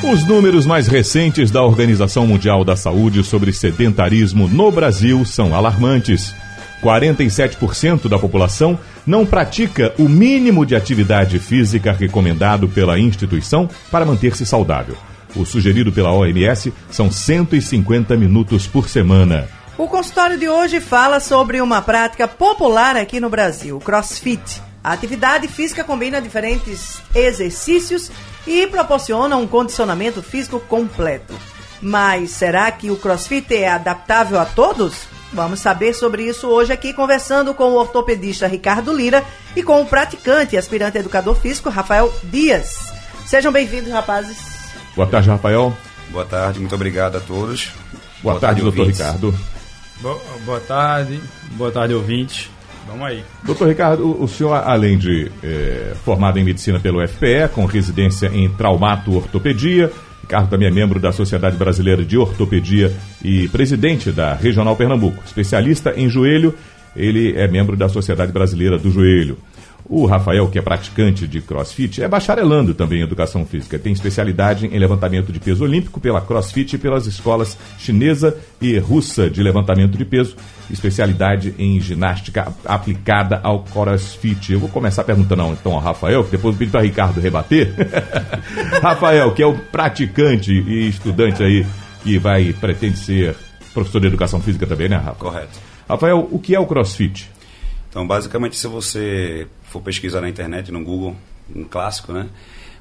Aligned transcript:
Os 0.03 0.23
números 0.25 0.65
mais 0.65 0.87
recentes 0.87 1.51
da 1.51 1.61
Organização 1.61 2.25
Mundial 2.25 2.63
da 2.63 2.75
Saúde 2.75 3.23
sobre 3.23 3.51
sedentarismo 3.51 4.47
no 4.47 4.71
Brasil 4.71 5.25
são 5.25 5.53
alarmantes. 5.53 6.33
47% 6.81 8.07
da 8.07 8.17
população 8.17 8.79
não 9.05 9.25
pratica 9.25 9.93
o 9.97 10.07
mínimo 10.07 10.65
de 10.65 10.75
atividade 10.75 11.39
física 11.39 11.91
recomendado 11.91 12.69
pela 12.69 12.97
instituição 12.97 13.69
para 13.91 14.05
manter-se 14.05 14.45
saudável. 14.45 14.95
O 15.35 15.45
sugerido 15.45 15.91
pela 15.91 16.13
OMS 16.13 16.73
são 16.89 17.11
150 17.11 18.15
minutos 18.15 18.67
por 18.67 18.87
semana. 18.87 19.49
O 19.77 19.87
consultório 19.87 20.39
de 20.39 20.47
hoje 20.47 20.79
fala 20.79 21.19
sobre 21.19 21.61
uma 21.61 21.81
prática 21.81 22.27
popular 22.27 22.95
aqui 22.95 23.19
no 23.19 23.29
Brasil, 23.29 23.77
o 23.77 23.81
CrossFit. 23.81 24.61
A 24.87 24.93
atividade 24.93 25.49
física 25.49 25.83
combina 25.83 26.21
diferentes 26.21 27.01
exercícios 27.13 28.09
e 28.47 28.65
proporciona 28.67 29.35
um 29.35 29.45
condicionamento 29.45 30.23
físico 30.23 30.61
completo. 30.61 31.37
Mas 31.81 32.29
será 32.29 32.71
que 32.71 32.89
o 32.89 32.95
CrossFit 32.95 33.53
é 33.53 33.67
adaptável 33.67 34.39
a 34.39 34.45
todos? 34.45 35.09
Vamos 35.33 35.59
saber 35.59 35.93
sobre 35.93 36.23
isso 36.23 36.47
hoje 36.47 36.71
aqui, 36.71 36.93
conversando 36.93 37.53
com 37.53 37.65
o 37.65 37.75
ortopedista 37.75 38.47
Ricardo 38.47 38.93
Lira 38.93 39.25
e 39.57 39.61
com 39.61 39.81
o 39.81 39.85
praticante 39.85 40.55
e 40.55 40.57
aspirante 40.57 40.97
educador 40.97 41.35
físico 41.35 41.69
Rafael 41.69 42.09
Dias. 42.23 42.93
Sejam 43.25 43.51
bem-vindos, 43.51 43.91
rapazes. 43.91 44.37
Boa 44.95 45.09
tarde, 45.09 45.27
Rafael. 45.27 45.75
Boa 46.11 46.23
tarde, 46.23 46.61
muito 46.61 46.75
obrigado 46.75 47.17
a 47.17 47.19
todos. 47.19 47.73
Boa, 48.23 48.35
Boa 48.35 48.39
tarde, 48.39 48.61
tarde, 48.61 48.61
doutor 48.61 48.87
Ricardo. 48.87 49.37
Boa, 49.97 50.21
boa 50.45 50.61
tarde, 50.61 51.21
boa 51.57 51.71
tarde, 51.73 51.93
ouvintes. 51.93 52.49
Vamos 52.87 53.05
aí. 53.05 53.23
Doutor 53.43 53.67
Ricardo, 53.67 54.21
o 54.21 54.27
senhor, 54.27 54.53
além 54.53 54.97
de 54.97 55.31
é, 55.43 55.93
formado 56.03 56.39
em 56.39 56.43
medicina 56.43 56.79
pelo 56.79 57.05
FPE, 57.05 57.49
com 57.53 57.65
residência 57.65 58.27
em 58.33 58.49
traumato-ortopedia, 58.49 59.91
Ricardo 60.21 60.49
também 60.49 60.67
é 60.67 60.71
membro 60.71 60.99
da 60.99 61.11
Sociedade 61.11 61.55
Brasileira 61.55 62.03
de 62.03 62.17
Ortopedia 62.17 62.93
e 63.23 63.47
presidente 63.49 64.11
da 64.11 64.33
Regional 64.33 64.75
Pernambuco. 64.75 65.23
Especialista 65.25 65.93
em 65.95 66.09
joelho, 66.09 66.53
ele 66.95 67.33
é 67.37 67.47
membro 67.47 67.77
da 67.77 67.87
Sociedade 67.87 68.31
Brasileira 68.31 68.77
do 68.77 68.91
Joelho. 68.91 69.37
O 69.89 70.05
Rafael, 70.05 70.49
que 70.49 70.59
é 70.59 70.61
praticante 70.61 71.25
de 71.25 71.39
crossfit, 71.39 72.03
é 72.03 72.07
bacharelando 72.09 72.73
também 72.73 72.99
em 72.99 73.03
educação 73.03 73.45
física. 73.45 73.79
Tem 73.79 73.93
especialidade 73.93 74.67
em 74.67 74.77
levantamento 74.77 75.31
de 75.31 75.39
peso 75.39 75.63
olímpico 75.63 76.01
pela 76.01 76.19
crossfit 76.19 76.75
e 76.75 76.77
pelas 76.77 77.05
escolas 77.05 77.57
chinesa 77.77 78.37
e 78.59 78.77
russa 78.77 79.29
de 79.29 79.41
levantamento 79.41 79.97
de 79.97 80.03
peso. 80.03 80.35
Especialidade 80.69 81.55
em 81.57 81.79
ginástica 81.79 82.53
aplicada 82.65 83.39
ao 83.41 83.63
crossfit. 83.63 84.51
Eu 84.51 84.59
vou 84.59 84.69
começar 84.69 85.05
perguntando 85.05 85.43
então 85.53 85.71
ao 85.71 85.79
Rafael, 85.79 86.25
que 86.25 86.31
depois 86.31 86.53
eu 86.53 86.59
pedi 86.59 86.71
para 86.71 86.81
Ricardo 86.81 87.21
rebater. 87.21 87.73
Rafael, 88.83 89.33
que 89.33 89.41
é 89.41 89.47
o 89.47 89.57
praticante 89.57 90.51
e 90.51 90.89
estudante 90.89 91.41
aí 91.41 91.65
que 92.03 92.17
vai, 92.17 92.51
pretende 92.51 92.97
ser 92.97 93.37
professor 93.73 94.01
de 94.01 94.07
educação 94.07 94.41
física 94.41 94.67
também, 94.67 94.89
né, 94.89 94.97
Rafa? 94.97 95.19
Correto. 95.19 95.59
Rafael, 95.87 96.27
o 96.29 96.39
que 96.39 96.53
é 96.53 96.59
o 96.59 96.65
crossfit? 96.65 97.29
Então, 97.89 98.05
basicamente, 98.05 98.57
se 98.57 98.67
você 98.67 99.47
for 99.69 99.81
pesquisar 99.81 100.21
na 100.21 100.29
internet, 100.29 100.71
no 100.71 100.83
Google, 100.83 101.15
um 101.55 101.63
clássico, 101.63 102.11
né? 102.11 102.27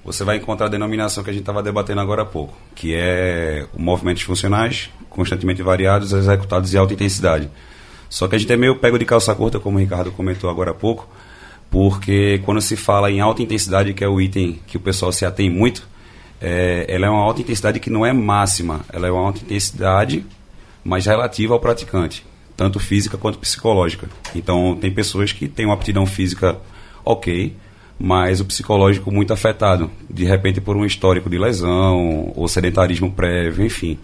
Você 0.05 0.23
vai 0.23 0.37
encontrar 0.37 0.67
a 0.67 0.69
denominação 0.69 1.25
que 1.25 1.31
a 1.31 1.33
gente 1.33 1.43
estava 1.43 1.63
debatendo 1.63 2.01
agora 2.01 2.23
há 2.23 2.25
pouco, 2.25 2.55
que 2.75 2.95
é 2.95 3.67
movimentos 3.77 4.23
funcionais 4.23 4.89
constantemente 5.17 5.63
variados, 5.63 6.13
executados 6.13 6.73
em 6.75 6.79
alta 6.79 6.93
intensidade. 6.93 7.51
Só 8.09 8.29
que 8.29 8.37
a 8.37 8.39
gente 8.39 8.53
é 8.53 8.57
meio 8.57 8.77
pego 8.77 8.99
de 8.99 9.05
calça 9.05 9.35
curta, 9.35 9.59
como 9.59 9.79
o 9.79 9.81
Ricardo 9.81 10.13
comentou 10.13 10.49
agora 10.49 10.71
há 10.71 10.75
pouco, 10.75 11.09
porque 11.71 12.41
quando 12.45 12.61
se 12.61 12.77
fala 12.77 13.11
em 13.11 13.21
alta 13.21 13.43
intensidade, 13.43 13.95
que 13.95 14.05
é 14.05 14.09
o 14.09 14.21
item 14.21 14.61
que 14.67 14.77
o 14.77 14.81
pessoal 14.81 15.11
se 15.11 15.25
atém 15.25 15.51
muito, 15.51 15.89
é, 16.41 16.85
ela 16.89 17.07
é 17.07 17.11
uma 17.11 17.23
alta 17.23 17.41
intensidade 17.41 17.81
que 17.81 17.91
não 17.91 18.05
é 18.05 18.13
máxima, 18.13 18.83
ela 18.93 19.09
é 19.09 19.11
uma 19.11 19.23
alta 19.23 19.41
intensidade, 19.41 20.25
mas 20.85 21.07
relativa 21.07 21.55
ao 21.55 21.61
praticante, 21.61 22.25
tanto 22.57 22.79
física 22.79 23.17
quanto 23.17 23.39
psicológica. 23.39 24.09
Então, 24.35 24.77
tem 24.81 24.91
pessoas 24.91 25.33
que 25.33 25.49
têm 25.49 25.67
uma 25.67 25.75
aptidão 25.75 26.07
física 26.07 26.57
ok, 27.07 27.55
mas 27.99 28.41
o 28.41 28.45
psicológico 28.45 29.11
muito 29.11 29.33
afetado, 29.33 29.91
de 30.11 30.25
repente 30.25 30.61
por 30.61 30.77
um 30.77 30.85
histórico 30.85 31.31
de 31.31 31.39
lesão 31.39 32.33
ou 32.35 32.49
sedentarismo 32.49 33.11
prévio, 33.11 33.65
enfim. 33.65 33.99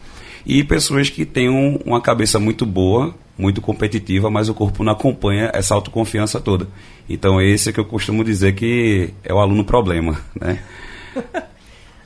E 0.47 0.65
pessoas 0.65 1.11
que 1.11 1.27
têm 1.27 1.49
um, 1.49 1.79
uma 1.85 2.01
cabeça 2.01 2.39
muito 2.39 2.65
boa, 2.65 3.15
muito 3.37 3.61
competitiva, 3.61 4.31
mas 4.31 4.49
o 4.49 4.55
corpo 4.55 4.83
não 4.83 4.93
acompanha 4.93 5.51
essa 5.53 5.75
autoconfiança 5.75 6.41
toda. 6.41 6.69
Então 7.09 7.41
esse 7.41 7.71
é 7.71 7.73
que 7.73 7.81
eu 7.81 7.85
costumo 7.85 8.25
dizer 8.25 8.55
que 8.55 9.13
é 9.25 9.35
o 9.35 9.39
aluno 9.39 9.65
problema, 9.65 10.21
né? 10.41 10.63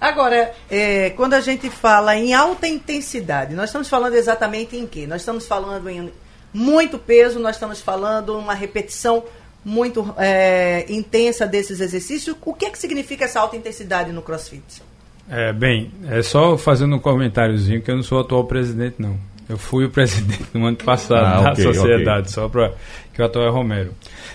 Agora, 0.00 0.52
é, 0.70 1.10
quando 1.10 1.34
a 1.34 1.40
gente 1.40 1.70
fala 1.70 2.16
em 2.16 2.34
alta 2.34 2.66
intensidade, 2.66 3.54
nós 3.54 3.70
estamos 3.70 3.88
falando 3.88 4.14
exatamente 4.14 4.76
em 4.76 4.86
quê? 4.86 5.06
Nós 5.06 5.22
estamos 5.22 5.46
falando 5.46 5.88
em 5.88 6.12
muito 6.52 6.98
peso, 6.98 7.38
nós 7.38 7.56
estamos 7.56 7.80
falando 7.80 8.38
uma 8.38 8.54
repetição 8.54 9.24
muito 9.66 10.14
é, 10.16 10.86
intensa 10.88 11.44
desses 11.44 11.80
exercícios. 11.80 12.36
O 12.46 12.54
que, 12.54 12.66
é 12.66 12.70
que 12.70 12.78
significa 12.78 13.24
essa 13.24 13.40
alta 13.40 13.56
intensidade 13.56 14.12
no 14.12 14.22
CrossFit? 14.22 14.80
É, 15.28 15.52
bem, 15.52 15.90
é 16.08 16.22
só 16.22 16.56
fazendo 16.56 16.94
um 16.94 17.00
comentáriozinho 17.00 17.82
que 17.82 17.90
eu 17.90 17.96
não 17.96 18.02
sou 18.04 18.20
atual 18.20 18.44
presidente, 18.44 18.94
não. 19.00 19.18
Eu 19.48 19.58
fui 19.58 19.84
o 19.84 19.90
presidente 19.90 20.46
no 20.54 20.66
ano 20.66 20.76
passado 20.76 21.26
ah, 21.26 21.42
da 21.42 21.52
okay, 21.52 21.64
sociedade, 21.64 22.20
okay. 22.20 22.32
só 22.32 22.48
para 22.48 22.74
que 23.16 23.22
o 23.22 23.24
atual 23.24 23.46
é 23.46 23.50
Romero. 23.50 23.94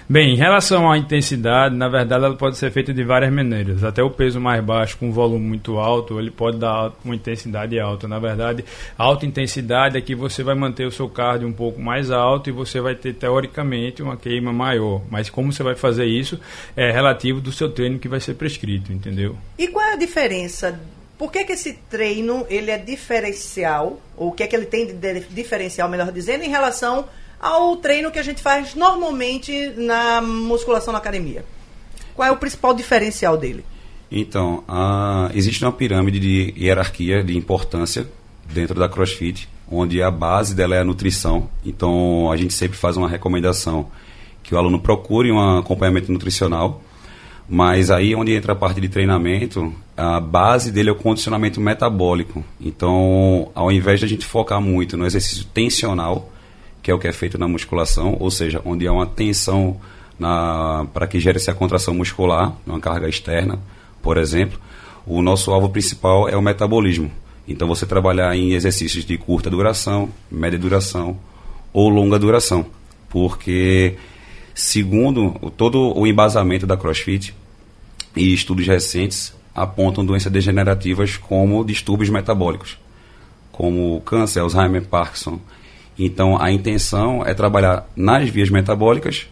Bem, 0.09 0.33
em 0.33 0.35
relação 0.35 0.91
à 0.91 0.97
intensidade, 0.97 1.75
na 1.75 1.87
verdade 1.87 2.25
ela 2.25 2.35
pode 2.35 2.57
ser 2.57 2.71
feita 2.71 2.91
de 2.91 3.03
várias 3.03 3.31
maneiras. 3.31 3.83
Até 3.83 4.01
o 4.01 4.09
peso 4.09 4.41
mais 4.41 4.63
baixo 4.63 4.97
com 4.97 5.11
volume 5.11 5.45
muito 5.45 5.77
alto, 5.77 6.19
ele 6.19 6.31
pode 6.31 6.57
dar 6.57 6.91
uma 7.05 7.13
intensidade 7.13 7.79
alta. 7.79 8.07
Na 8.07 8.17
verdade, 8.17 8.65
alta 8.97 9.23
intensidade 9.23 9.99
é 9.99 10.01
que 10.01 10.15
você 10.15 10.41
vai 10.41 10.55
manter 10.55 10.87
o 10.87 10.91
seu 10.91 11.07
cardio 11.07 11.47
um 11.47 11.53
pouco 11.53 11.79
mais 11.79 12.09
alto 12.09 12.49
e 12.49 12.51
você 12.51 12.81
vai 12.81 12.95
ter 12.95 13.13
teoricamente 13.13 14.01
uma 14.01 14.17
queima 14.17 14.51
maior. 14.51 15.03
Mas 15.11 15.29
como 15.29 15.53
você 15.53 15.61
vai 15.61 15.75
fazer 15.75 16.05
isso 16.05 16.39
é 16.75 16.91
relativo 16.91 17.39
do 17.39 17.51
seu 17.51 17.69
treino 17.69 17.99
que 17.99 18.09
vai 18.09 18.19
ser 18.19 18.33
prescrito, 18.33 18.91
entendeu? 18.91 19.37
E 19.59 19.67
qual 19.67 19.85
é 19.85 19.93
a 19.93 19.97
diferença 19.97 20.79
por 21.19 21.31
que, 21.31 21.43
que 21.43 21.53
esse 21.53 21.73
treino 21.87 22.47
ele 22.49 22.71
é 22.71 22.79
diferencial, 22.79 24.01
ou 24.17 24.29
o 24.29 24.31
que 24.31 24.41
é 24.41 24.47
que 24.47 24.55
ele 24.55 24.65
tem 24.65 24.87
de 24.87 25.19
diferencial, 25.29 25.87
melhor 25.87 26.11
dizendo, 26.11 26.43
em 26.43 26.49
relação 26.49 27.07
ao 27.41 27.75
treino 27.77 28.11
que 28.11 28.19
a 28.19 28.23
gente 28.23 28.41
faz 28.41 28.75
normalmente 28.75 29.73
na 29.75 30.21
musculação 30.21 30.93
na 30.93 30.99
academia? 30.99 31.43
Qual 32.13 32.27
é 32.27 32.31
o 32.31 32.37
principal 32.37 32.73
diferencial 32.73 33.35
dele? 33.35 33.65
Então, 34.11 34.63
existe 35.33 35.63
uma 35.63 35.71
pirâmide 35.71 36.19
de 36.19 36.53
hierarquia 36.57 37.23
de 37.23 37.35
importância 37.35 38.07
dentro 38.45 38.79
da 38.79 38.87
CrossFit, 38.87 39.49
onde 39.69 40.01
a 40.01 40.11
base 40.11 40.53
dela 40.53 40.75
é 40.75 40.79
a 40.79 40.83
nutrição. 40.83 41.49
Então, 41.65 42.31
a 42.31 42.37
gente 42.37 42.53
sempre 42.53 42.77
faz 42.77 42.97
uma 42.97 43.09
recomendação 43.09 43.89
que 44.43 44.53
o 44.53 44.57
aluno 44.57 44.79
procure 44.79 45.31
um 45.31 45.57
acompanhamento 45.59 46.11
nutricional 46.11 46.81
mas 47.53 47.91
aí 47.91 48.15
onde 48.15 48.33
entra 48.33 48.53
a 48.53 48.55
parte 48.55 48.79
de 48.79 48.87
treinamento, 48.87 49.73
a 49.97 50.21
base 50.21 50.71
dele 50.71 50.87
é 50.87 50.91
o 50.93 50.95
condicionamento 50.95 51.59
metabólico. 51.59 52.45
Então, 52.61 53.51
ao 53.53 53.69
invés 53.69 53.99
de 53.99 54.05
a 54.05 54.07
gente 54.07 54.25
focar 54.25 54.61
muito 54.61 54.95
no 54.95 55.05
exercício 55.05 55.43
tensional, 55.53 56.31
que 56.81 56.91
é 56.91 56.93
o 56.93 56.99
que 56.99 57.07
é 57.07 57.13
feito 57.13 57.37
na 57.37 57.47
musculação, 57.47 58.17
ou 58.19 58.31
seja, 58.31 58.61
onde 58.65 58.87
há 58.87 58.91
uma 58.91 59.05
tensão 59.05 59.79
para 60.93 61.07
que 61.07 61.19
gere-se 61.19 61.49
a 61.49 61.53
contração 61.53 61.93
muscular, 61.93 62.53
uma 62.65 62.79
carga 62.79 63.09
externa, 63.09 63.59
por 64.01 64.17
exemplo, 64.17 64.59
o 65.05 65.21
nosso 65.21 65.51
alvo 65.51 65.69
principal 65.69 66.29
é 66.29 66.37
o 66.37 66.41
metabolismo. 66.41 67.11
Então, 67.47 67.67
você 67.67 67.85
trabalhar 67.85 68.35
em 68.35 68.53
exercícios 68.53 69.03
de 69.03 69.17
curta 69.17 69.49
duração, 69.49 70.09
média 70.29 70.59
duração 70.59 71.17
ou 71.73 71.89
longa 71.89 72.19
duração, 72.19 72.65
porque 73.09 73.95
segundo 74.53 75.51
todo 75.57 75.97
o 75.97 76.05
embasamento 76.05 76.67
da 76.67 76.77
CrossFit, 76.77 77.33
e 78.15 78.33
estudos 78.33 78.67
recentes 78.67 79.33
apontam 79.55 80.05
doenças 80.05 80.31
degenerativas 80.31 81.17
como 81.17 81.63
distúrbios 81.63 82.09
metabólicos, 82.09 82.77
como 83.51 84.01
câncer, 84.01 84.41
Alzheimer, 84.41 84.83
Parkinson. 84.83 85.39
Então, 86.05 86.41
a 86.41 86.51
intenção 86.51 87.23
é 87.23 87.33
trabalhar 87.33 87.87
nas 87.95 88.27
vias 88.27 88.49
metabólicas 88.49 89.27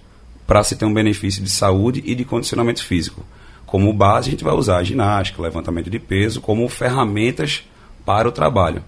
para 0.46 0.64
se 0.64 0.76
ter 0.76 0.86
um 0.86 0.94
benefício 0.94 1.44
de 1.44 1.50
saúde 1.50 2.04
e 2.06 2.14
de 2.14 2.24
condicionamento 2.24 2.84
físico. 2.84 3.26
como 3.66 3.94
base, 3.94 4.30
a 4.30 4.32
gente 4.32 4.44
vai 4.44 4.54
usar 4.56 4.84
ginástica, 4.84 5.44
levantamento 5.44 5.92
de 5.92 6.00
peso 6.00 6.42
como 6.42 6.68
ferramentas 6.68 7.64
para 8.04 8.28
o 8.28 8.32
trabalho. 8.32 8.84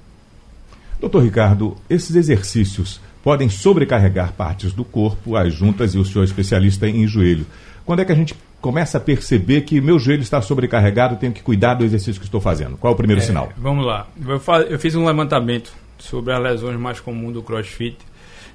Doutor 1.00 1.24
Ricardo, 1.24 1.78
esses 1.88 2.16
exercícios 2.16 3.00
podem 3.24 3.48
sobrecarregar 3.48 4.34
partes 4.34 4.74
do 4.74 4.84
corpo, 4.84 5.36
as 5.36 5.54
juntas 5.54 5.94
e 5.94 6.00
o 6.00 6.06
senhor 6.06 6.24
é 6.24 6.26
especialista 6.26 6.88
em 6.88 7.08
joelho. 7.08 7.46
Quando 7.86 8.00
é 8.00 8.06
que 8.06 8.12
a 8.12 8.16
gente 8.16 8.36
começa 8.60 8.98
a 8.98 9.02
perceber 9.02 9.62
que 9.62 9.80
meu 9.80 10.00
joelho 10.00 10.24
está 10.24 10.42
sobrecarregado, 10.42 11.16
tenho 11.18 11.34
que 11.34 11.44
cuidar 11.44 11.76
do 11.76 11.84
exercício 11.84 12.20
que 12.20 12.26
estou 12.26 12.42
fazendo? 12.42 12.78
Qual 12.78 12.92
é 12.92 12.94
o 12.94 12.98
primeiro 12.98 13.22
é, 13.22 13.26
sinal? 13.26 13.52
Vamos 13.58 13.86
lá. 13.86 14.08
Eu, 14.28 14.40
faz, 14.40 14.70
eu, 14.70 14.80
fiz 14.80 14.96
um 14.96 15.06
levantamento 15.06 15.74
sobre 16.02 16.34
as 16.34 16.42
lesões 16.42 16.80
mais 16.80 17.00
comuns 17.00 17.34
do 17.34 17.42
CrossFit, 17.42 17.98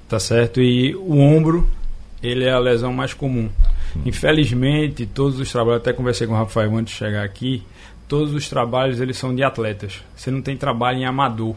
tá 0.07 0.19
certo? 0.19 0.61
E 0.61 0.95
o 0.95 1.17
ombro, 1.19 1.67
ele 2.21 2.43
é 2.45 2.51
a 2.51 2.59
lesão 2.59 2.93
mais 2.93 3.13
comum. 3.13 3.49
Infelizmente, 4.05 5.05
todos 5.05 5.39
os 5.39 5.51
trabalhos, 5.51 5.81
até 5.81 5.93
conversei 5.93 6.27
com 6.27 6.33
o 6.33 6.37
Rafael 6.37 6.75
antes 6.75 6.93
de 6.93 6.99
chegar 6.99 7.23
aqui, 7.23 7.63
todos 8.07 8.33
os 8.33 8.47
trabalhos 8.47 9.01
eles 9.01 9.17
são 9.17 9.33
de 9.33 9.43
atletas. 9.43 10.03
Você 10.15 10.29
não 10.29 10.41
tem 10.41 10.55
trabalho 10.55 10.99
em 10.99 11.05
amador. 11.05 11.55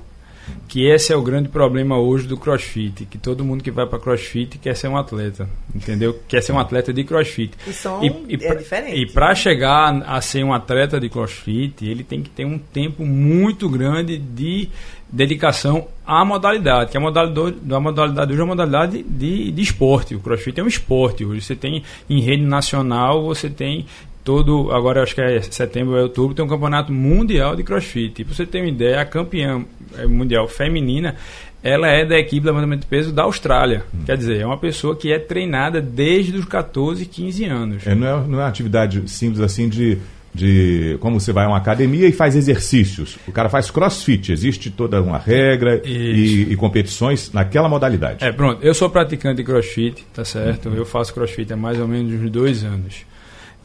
Que 0.68 0.86
esse 0.86 1.12
é 1.12 1.16
o 1.16 1.22
grande 1.22 1.48
problema 1.48 1.98
hoje 1.98 2.26
do 2.26 2.36
CrossFit, 2.36 3.04
que 3.04 3.18
todo 3.18 3.44
mundo 3.44 3.62
que 3.62 3.70
vai 3.70 3.86
para 3.86 3.98
CrossFit 3.98 4.58
quer 4.58 4.76
ser 4.76 4.88
um 4.88 4.96
atleta, 4.96 5.48
entendeu? 5.74 6.18
Quer 6.28 6.42
ser 6.42 6.52
um 6.52 6.58
atleta 6.58 6.92
de 6.92 7.04
CrossFit. 7.04 7.52
E, 7.66 7.72
são, 7.72 8.02
e, 8.04 8.08
e, 8.28 8.44
é 8.44 8.54
diferente. 8.54 9.00
E 9.00 9.06
para 9.06 9.34
chegar 9.34 10.02
a 10.06 10.20
ser 10.20 10.44
um 10.44 10.52
atleta 10.52 11.00
de 11.00 11.08
CrossFit, 11.08 11.86
ele 11.86 12.04
tem 12.04 12.22
que 12.22 12.30
ter 12.30 12.44
um 12.44 12.58
tempo 12.58 13.04
muito 13.04 13.68
grande 13.68 14.16
de 14.16 14.68
dedicação 15.12 15.88
à 16.06 16.24
modalidade, 16.24 16.90
que 16.90 16.96
a 16.96 17.00
modalidade, 17.00 17.56
a 17.70 17.80
modalidade 17.80 18.32
hoje 18.32 18.40
é 18.40 18.44
uma 18.44 18.54
modalidade 18.54 19.02
de, 19.02 19.50
de 19.50 19.62
esporte. 19.62 20.14
O 20.14 20.20
crossfit 20.20 20.60
é 20.60 20.62
um 20.62 20.68
esporte. 20.68 21.24
Hoje 21.24 21.40
você 21.40 21.56
tem 21.56 21.82
em 22.08 22.20
rede 22.20 22.44
nacional, 22.44 23.22
você 23.22 23.50
tem 23.50 23.86
todo, 24.30 24.70
agora 24.70 25.02
acho 25.02 25.12
que 25.12 25.20
é 25.20 25.42
setembro 25.42 25.96
ou 25.96 26.02
outubro, 26.02 26.36
tem 26.36 26.44
um 26.44 26.48
campeonato 26.48 26.92
mundial 26.92 27.56
de 27.56 27.64
crossfit. 27.64 28.22
Para 28.22 28.32
você 28.32 28.46
ter 28.46 28.60
uma 28.60 28.68
ideia, 28.68 29.00
a 29.00 29.04
campeã 29.04 29.64
é, 29.98 30.06
mundial 30.06 30.46
feminina, 30.46 31.16
ela 31.64 31.88
é 31.88 32.04
da 32.04 32.16
equipe 32.16 32.38
de 32.38 32.46
levantamento 32.46 32.82
de 32.82 32.86
peso 32.86 33.12
da 33.12 33.24
Austrália. 33.24 33.82
Hum. 33.92 34.04
Quer 34.06 34.16
dizer, 34.16 34.40
é 34.40 34.46
uma 34.46 34.56
pessoa 34.56 34.94
que 34.94 35.12
é 35.12 35.18
treinada 35.18 35.82
desde 35.82 36.36
os 36.36 36.44
14, 36.44 37.04
15 37.06 37.44
anos. 37.44 37.84
É, 37.84 37.92
não, 37.92 38.06
é, 38.06 38.10
não 38.28 38.38
é 38.38 38.42
uma 38.42 38.46
atividade 38.46 39.02
simples 39.10 39.40
assim 39.40 39.68
de 39.68 39.98
de 40.32 40.96
como 41.00 41.18
você 41.18 41.32
vai 41.32 41.44
a 41.44 41.48
uma 41.48 41.56
academia 41.56 42.06
e 42.06 42.12
faz 42.12 42.36
exercícios. 42.36 43.18
O 43.26 43.32
cara 43.32 43.48
faz 43.48 43.68
crossfit, 43.68 44.30
existe 44.30 44.70
toda 44.70 45.02
uma 45.02 45.18
regra 45.18 45.82
e, 45.84 46.46
e, 46.48 46.54
competições 46.54 47.32
naquela 47.32 47.68
modalidade. 47.68 48.24
É, 48.24 48.30
pronto. 48.30 48.62
Eu 48.62 48.72
sou 48.72 48.88
praticante 48.88 49.38
de 49.38 49.42
crossfit, 49.42 50.06
tá 50.14 50.24
certo? 50.24 50.68
Uhum. 50.68 50.76
Eu 50.76 50.86
faço 50.86 51.12
crossfit 51.12 51.52
há 51.52 51.56
mais 51.56 51.80
ou 51.80 51.88
menos 51.88 52.12
uns 52.12 52.30
dois 52.30 52.62
anos. 52.62 53.09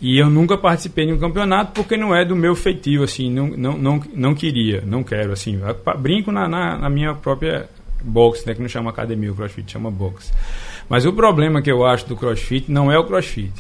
E 0.01 0.18
eu 0.18 0.30
nunca 0.30 0.57
participei 0.57 1.06
de 1.06 1.13
um 1.13 1.18
campeonato 1.18 1.71
porque 1.71 1.95
não 1.95 2.15
é 2.15 2.25
do 2.25 2.36
meu 2.36 2.56
feitio, 2.56 3.03
assim, 3.03 3.30
não, 3.31 3.47
não, 3.47 3.77
não, 3.77 4.03
não 4.13 4.36
queria, 4.36 4.83
não 4.86 5.03
quero, 5.03 5.31
assim. 5.31 5.59
Brinco 6.00 6.31
na, 6.31 6.47
na, 6.47 6.77
na 6.77 6.89
minha 6.89 7.13
própria 7.13 7.69
box, 8.03 8.45
né, 8.45 8.53
que 8.53 8.62
não 8.62 8.69
chama 8.69 8.89
academia 8.89 9.31
o 9.31 9.36
crossfit, 9.36 9.71
chama 9.71 9.89
box. 9.89 10.31
Mas 10.88 11.06
o 11.06 11.13
problema 11.13 11.62
que 11.62 11.71
eu 11.71 11.86
acho 11.86 12.07
do 12.07 12.15
crossfit 12.15 12.71
não 12.71 12.92
é 12.92 13.00
o 13.00 13.06
crossfit. 13.06 13.53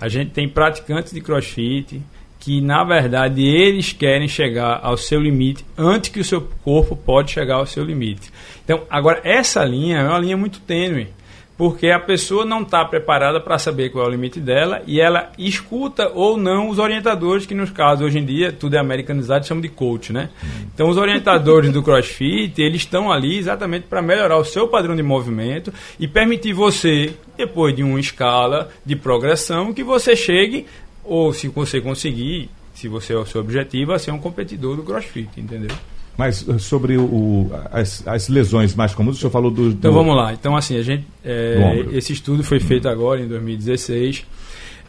A 0.00 0.08
gente 0.08 0.32
tem 0.32 0.48
praticantes 0.48 1.12
de 1.12 1.20
crossfit, 1.20 2.02
que 2.40 2.60
na 2.60 2.84
verdade 2.84 3.42
eles 3.42 3.92
querem 3.92 4.28
chegar 4.28 4.80
ao 4.82 4.96
seu 4.96 5.20
limite 5.20 5.64
antes 5.78 6.10
que 6.10 6.20
o 6.20 6.24
seu 6.24 6.42
corpo 6.62 6.96
pode 6.96 7.30
chegar 7.30 7.56
ao 7.56 7.66
seu 7.66 7.84
limite. 7.84 8.30
Então, 8.64 8.82
agora 8.90 9.20
essa 9.24 9.64
linha 9.64 9.98
é 9.98 10.08
uma 10.08 10.18
linha 10.18 10.36
muito 10.36 10.60
tênue, 10.60 11.08
porque 11.56 11.88
a 11.90 12.00
pessoa 12.00 12.44
não 12.44 12.62
está 12.62 12.84
preparada 12.84 13.40
para 13.40 13.58
saber 13.58 13.90
qual 13.90 14.04
é 14.04 14.08
o 14.08 14.10
limite 14.10 14.40
dela 14.40 14.82
e 14.86 15.00
ela 15.00 15.30
escuta 15.38 16.10
ou 16.14 16.36
não 16.36 16.68
os 16.68 16.78
orientadores, 16.78 17.46
que 17.46 17.54
nos 17.54 17.70
casos 17.70 18.04
hoje 18.04 18.18
em 18.18 18.24
dia 18.24 18.52
tudo 18.52 18.74
é 18.74 18.78
americanizado, 18.78 19.46
chamam 19.46 19.62
de 19.62 19.68
coach, 19.68 20.12
né? 20.12 20.30
Então, 20.74 20.88
os 20.88 20.96
orientadores 20.96 21.70
do 21.70 21.82
CrossFit, 21.82 22.60
eles 22.60 22.82
estão 22.82 23.12
ali 23.12 23.38
exatamente 23.38 23.86
para 23.86 24.02
melhorar 24.02 24.36
o 24.36 24.44
seu 24.44 24.66
padrão 24.66 24.96
de 24.96 25.02
movimento 25.02 25.72
e 25.98 26.08
permitir 26.08 26.52
você, 26.52 27.14
depois 27.36 27.74
de 27.74 27.82
uma 27.82 28.00
escala 28.00 28.70
de 28.84 28.96
progressão, 28.96 29.72
que 29.72 29.84
você 29.84 30.16
chegue 30.16 30.66
ou 31.04 31.32
se 31.32 31.48
você 31.48 31.80
conseguir, 31.80 32.50
se 32.74 32.88
você 32.88 33.12
é 33.12 33.16
o 33.16 33.26
seu 33.26 33.40
objetivo, 33.40 33.92
a 33.92 33.98
ser 33.98 34.10
um 34.10 34.18
competidor 34.18 34.74
do 34.76 34.82
CrossFit, 34.82 35.28
entendeu? 35.38 35.70
Mas 36.16 36.46
uh, 36.46 36.58
sobre 36.58 36.96
o, 36.96 37.50
as, 37.72 38.06
as, 38.06 38.28
lesões 38.28 38.74
mais 38.74 38.94
comuns, 38.94 39.16
o 39.16 39.18
senhor 39.18 39.30
falou 39.30 39.50
do. 39.50 39.70
do 39.70 39.70
então 39.70 39.92
vamos 39.92 40.14
lá. 40.16 40.32
Então, 40.32 40.56
assim, 40.56 40.78
a 40.78 40.82
gente. 40.82 41.04
É, 41.24 41.86
esse 41.92 42.12
estudo 42.12 42.44
foi 42.44 42.60
feito 42.60 42.88
agora, 42.88 43.20
em 43.20 43.28
2016. 43.28 44.24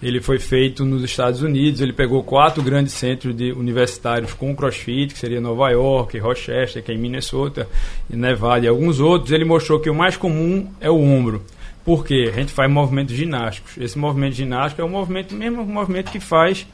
Ele 0.03 0.21
foi 0.21 0.37
feito 0.37 0.85
nos 0.85 1.03
Estados 1.03 1.41
Unidos. 1.41 1.81
Ele 1.81 1.93
pegou 1.93 2.21
quatro 2.23 2.61
grandes 2.61 2.93
centros 2.93 3.35
de 3.35 3.51
universitários 3.53 4.33
com 4.33 4.55
CrossFit, 4.55 5.13
que 5.13 5.19
seria 5.19 5.41
Nova 5.41 5.69
York, 5.69 6.17
Rochester, 6.19 6.83
que 6.83 6.91
é 6.91 6.95
em 6.95 6.97
Minnesota, 6.97 7.67
Nevada 8.09 8.65
e 8.65 8.67
alguns 8.67 8.99
outros. 8.99 9.31
Ele 9.31 9.45
mostrou 9.45 9.79
que 9.79 9.89
o 9.89 9.95
mais 9.95 10.17
comum 10.17 10.69
é 10.79 10.89
o 10.89 11.01
ombro. 11.01 11.43
Porque 11.83 12.29
a 12.31 12.35
gente 12.35 12.51
faz 12.51 12.69
movimentos 12.69 13.15
ginásticos. 13.15 13.77
Esse 13.77 13.97
movimento 13.97 14.35
ginástico 14.35 14.81
é 14.81 14.85
o 14.85 14.89
movimento 14.89 15.33
mesmo 15.33 15.61
o 15.61 15.65
movimento 15.65 16.11
que 16.11 16.19
faz 16.19 16.67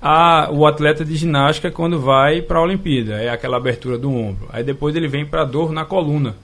a, 0.00 0.48
o 0.50 0.66
atleta 0.66 1.04
de 1.04 1.14
ginástica 1.16 1.70
quando 1.70 2.00
vai 2.00 2.40
para 2.40 2.58
a 2.58 2.62
Olimpíada. 2.62 3.14
É 3.14 3.28
aquela 3.28 3.56
abertura 3.56 3.98
do 3.98 4.10
ombro. 4.10 4.48
Aí 4.50 4.64
depois 4.64 4.96
ele 4.96 5.08
vem 5.08 5.26
para 5.26 5.42
a 5.42 5.44
dor 5.44 5.72
na 5.72 5.84
coluna, 5.84 6.36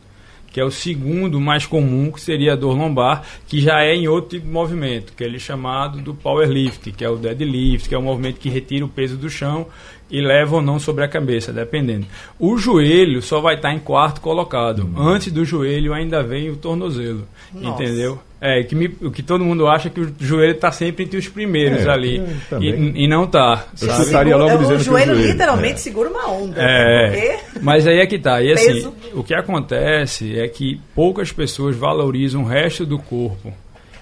que 0.53 0.61
é 0.61 0.65
o 0.65 0.71
segundo 0.71 1.41
mais 1.41 1.67
comum, 1.67 2.11
que 2.11 2.21
seria 2.21 2.53
a 2.53 2.57
dor 2.57 2.77
lombar, 2.77 3.23
que 3.47 3.61
já 3.61 3.83
é 3.83 3.95
em 3.95 4.09
outro 4.09 4.31
tipo 4.31 4.47
de 4.47 4.53
movimento, 4.53 5.13
que 5.15 5.25
é 5.25 5.27
ele 5.27 5.39
chamado 5.39 6.01
do 6.01 6.15
powerlift, 6.15 6.93
que 6.93 7.05
é 7.05 7.09
o 7.09 7.17
deadlift, 7.17 7.89
que 7.89 7.95
é 7.95 7.99
o 7.99 8.03
movimento 8.03 8.41
que 8.41 8.49
retira 8.49 8.85
o 8.85 8.89
peso 8.89 9.17
do 9.17 9.31
chão 9.31 9.67
e 10.11 10.21
leva 10.21 10.57
ou 10.57 10.63
não 10.63 10.79
sobre 10.79 11.05
a 11.05 11.09
cabeça, 11.09 11.53
dependendo. 11.53 12.07
O 12.39 12.57
joelho 12.57 13.21
só 13.21 13.41
vai 13.41 13.57
estar 13.57 13.73
em 13.73 13.79
quarto 13.79 14.21
colocado. 14.21 14.85
Uhum. 14.85 15.09
Antes 15.09 15.33
do 15.33 15.45
joelho 15.45 15.93
ainda 15.93 16.23
vem 16.23 16.49
o 16.51 16.57
tornozelo. 16.57 17.27
Nossa. 17.53 17.83
Entendeu? 17.83 18.21
É, 18.41 18.63
que 18.63 18.75
me, 18.75 18.87
o 19.01 19.11
que 19.11 19.23
todo 19.23 19.43
mundo 19.43 19.67
acha 19.67 19.89
é 19.89 19.91
que 19.91 20.01
o 20.01 20.15
joelho 20.21 20.53
está 20.53 20.71
sempre 20.71 21.05
entre 21.05 21.19
os 21.19 21.27
primeiros 21.27 21.87
é, 21.87 21.91
ali. 21.91 22.23
E, 22.61 23.05
e, 23.05 23.09
não 23.09 23.25
está. 23.25 23.67
Eu 23.81 23.89
estaria 23.89 24.37
logo 24.37 24.59
dizendo 24.59 24.81
o 24.81 24.85
joelho, 24.85 25.07
que 25.07 25.13
o 25.13 25.15
joelho 25.15 25.33
literalmente 25.33 25.75
é. 25.75 25.77
segura 25.79 26.11
uma 26.11 26.31
onda. 26.31 26.61
É. 26.61 27.41
Mas 27.63 27.87
aí 27.87 27.99
é 27.99 28.07
que 28.07 28.19
tá. 28.19 28.43
E 28.43 28.53
assim, 28.53 28.93
o 29.15 29.25
que 29.25 29.35
acontece 29.35 30.39
é 30.39 30.47
que 30.49 30.79
poucas 30.95 31.33
pessoas 31.33 31.75
valorizam 31.75 32.43
o 32.43 32.47
resto 32.47 32.85
do 32.85 32.99
corpo. 32.99 33.53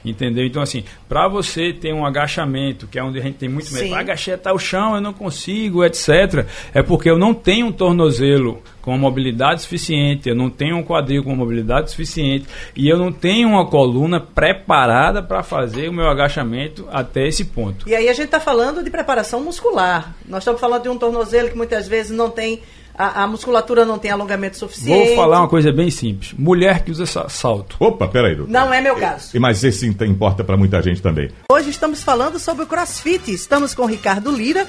Entendeu? 0.05 0.45
Então, 0.45 0.61
assim, 0.61 0.85
para 1.09 1.27
você 1.29 1.73
ter 1.73 1.93
um 1.95 2.05
agachamento, 2.05 2.87
que 2.87 2.99
é 2.99 3.03
onde 3.03 3.19
a 3.19 3.23
gente 3.23 3.39
tem 3.39 3.49
muito 3.49 3.73
medo, 3.73 3.87
Sim. 3.87 3.95
agachar 3.95 4.35
até 4.35 4.53
o 4.53 4.59
chão, 4.59 4.95
eu 4.95 5.01
não 5.01 5.13
consigo, 5.13 5.85
etc. 5.85 6.47
É 6.75 6.83
porque 6.83 7.09
eu 7.09 7.19
não 7.19 7.33
tenho 7.33 7.67
um 7.67 7.73
tornozelo 7.73 8.63
com 8.83 8.99
mobilidade 8.99 9.63
suficiente, 9.63 10.29
eu 10.29 10.35
não 10.35 10.51
tenho 10.51 10.77
um 10.77 10.83
quadril 10.83 11.25
com 11.25 11.35
mobilidade 11.35 11.91
suficiente 11.91 12.47
e 12.77 12.87
eu 12.87 12.99
não 12.99 13.11
tenho 13.11 13.49
uma 13.49 13.67
coluna 13.67 14.21
preparada 14.21 15.23
para 15.23 15.43
fazer 15.43 15.89
o 15.89 15.93
meu 15.93 16.07
agachamento 16.07 16.87
até 16.93 17.27
esse 17.27 17.47
ponto. 17.47 17.89
E 17.89 17.95
aí 17.95 18.11
a 18.11 18.13
gente 18.13 18.27
está 18.27 18.39
falando 18.39 18.85
de 18.85 18.91
preparação 18.91 19.43
muscular. 19.43 20.15
Nós 20.29 20.43
estamos 20.43 20.61
falando 20.61 20.83
de 20.83 20.91
um 20.91 20.99
tornozelo 20.99 21.49
que 21.49 21.57
muitas 21.57 21.89
vezes 21.89 22.15
não 22.15 22.29
tem 22.29 22.61
a, 22.97 23.25
a, 23.25 23.27
musculatura 23.27 23.85
não 23.85 23.99
tem 23.99 24.11
alongamento 24.11 24.57
suficiente. 24.57 25.09
Vou 25.09 25.17
falar 25.17 25.41
uma 25.41 25.49
coisa 25.49 25.73
bem 25.73 25.91
simples. 25.91 26.33
Mulher 26.39 26.85
que 26.85 26.91
usa 26.91 27.07
salto. 27.29 27.77
Opa, 27.81 28.07
peraí. 28.07 28.37
Doutor. 28.37 28.53
Não 28.53 28.73
é 28.73 28.81
meu 28.81 28.95
caso. 28.97 29.37
E, 29.37 29.39
mas 29.39 29.65
esse 29.65 29.87
importa 29.87 30.45
para 30.45 30.57
muita 30.57 30.81
gente 30.81 31.03
também. 31.03 31.31
Hoje 31.51 31.71
estamos 31.71 32.03
falando 32.03 32.39
sobre 32.39 32.65
o 32.65 32.67
crossfit. 32.67 33.33
Estamos 33.33 33.75
com 33.75 33.83
o 33.83 33.87
Ricardo 33.87 34.31
Lira, 34.31 34.67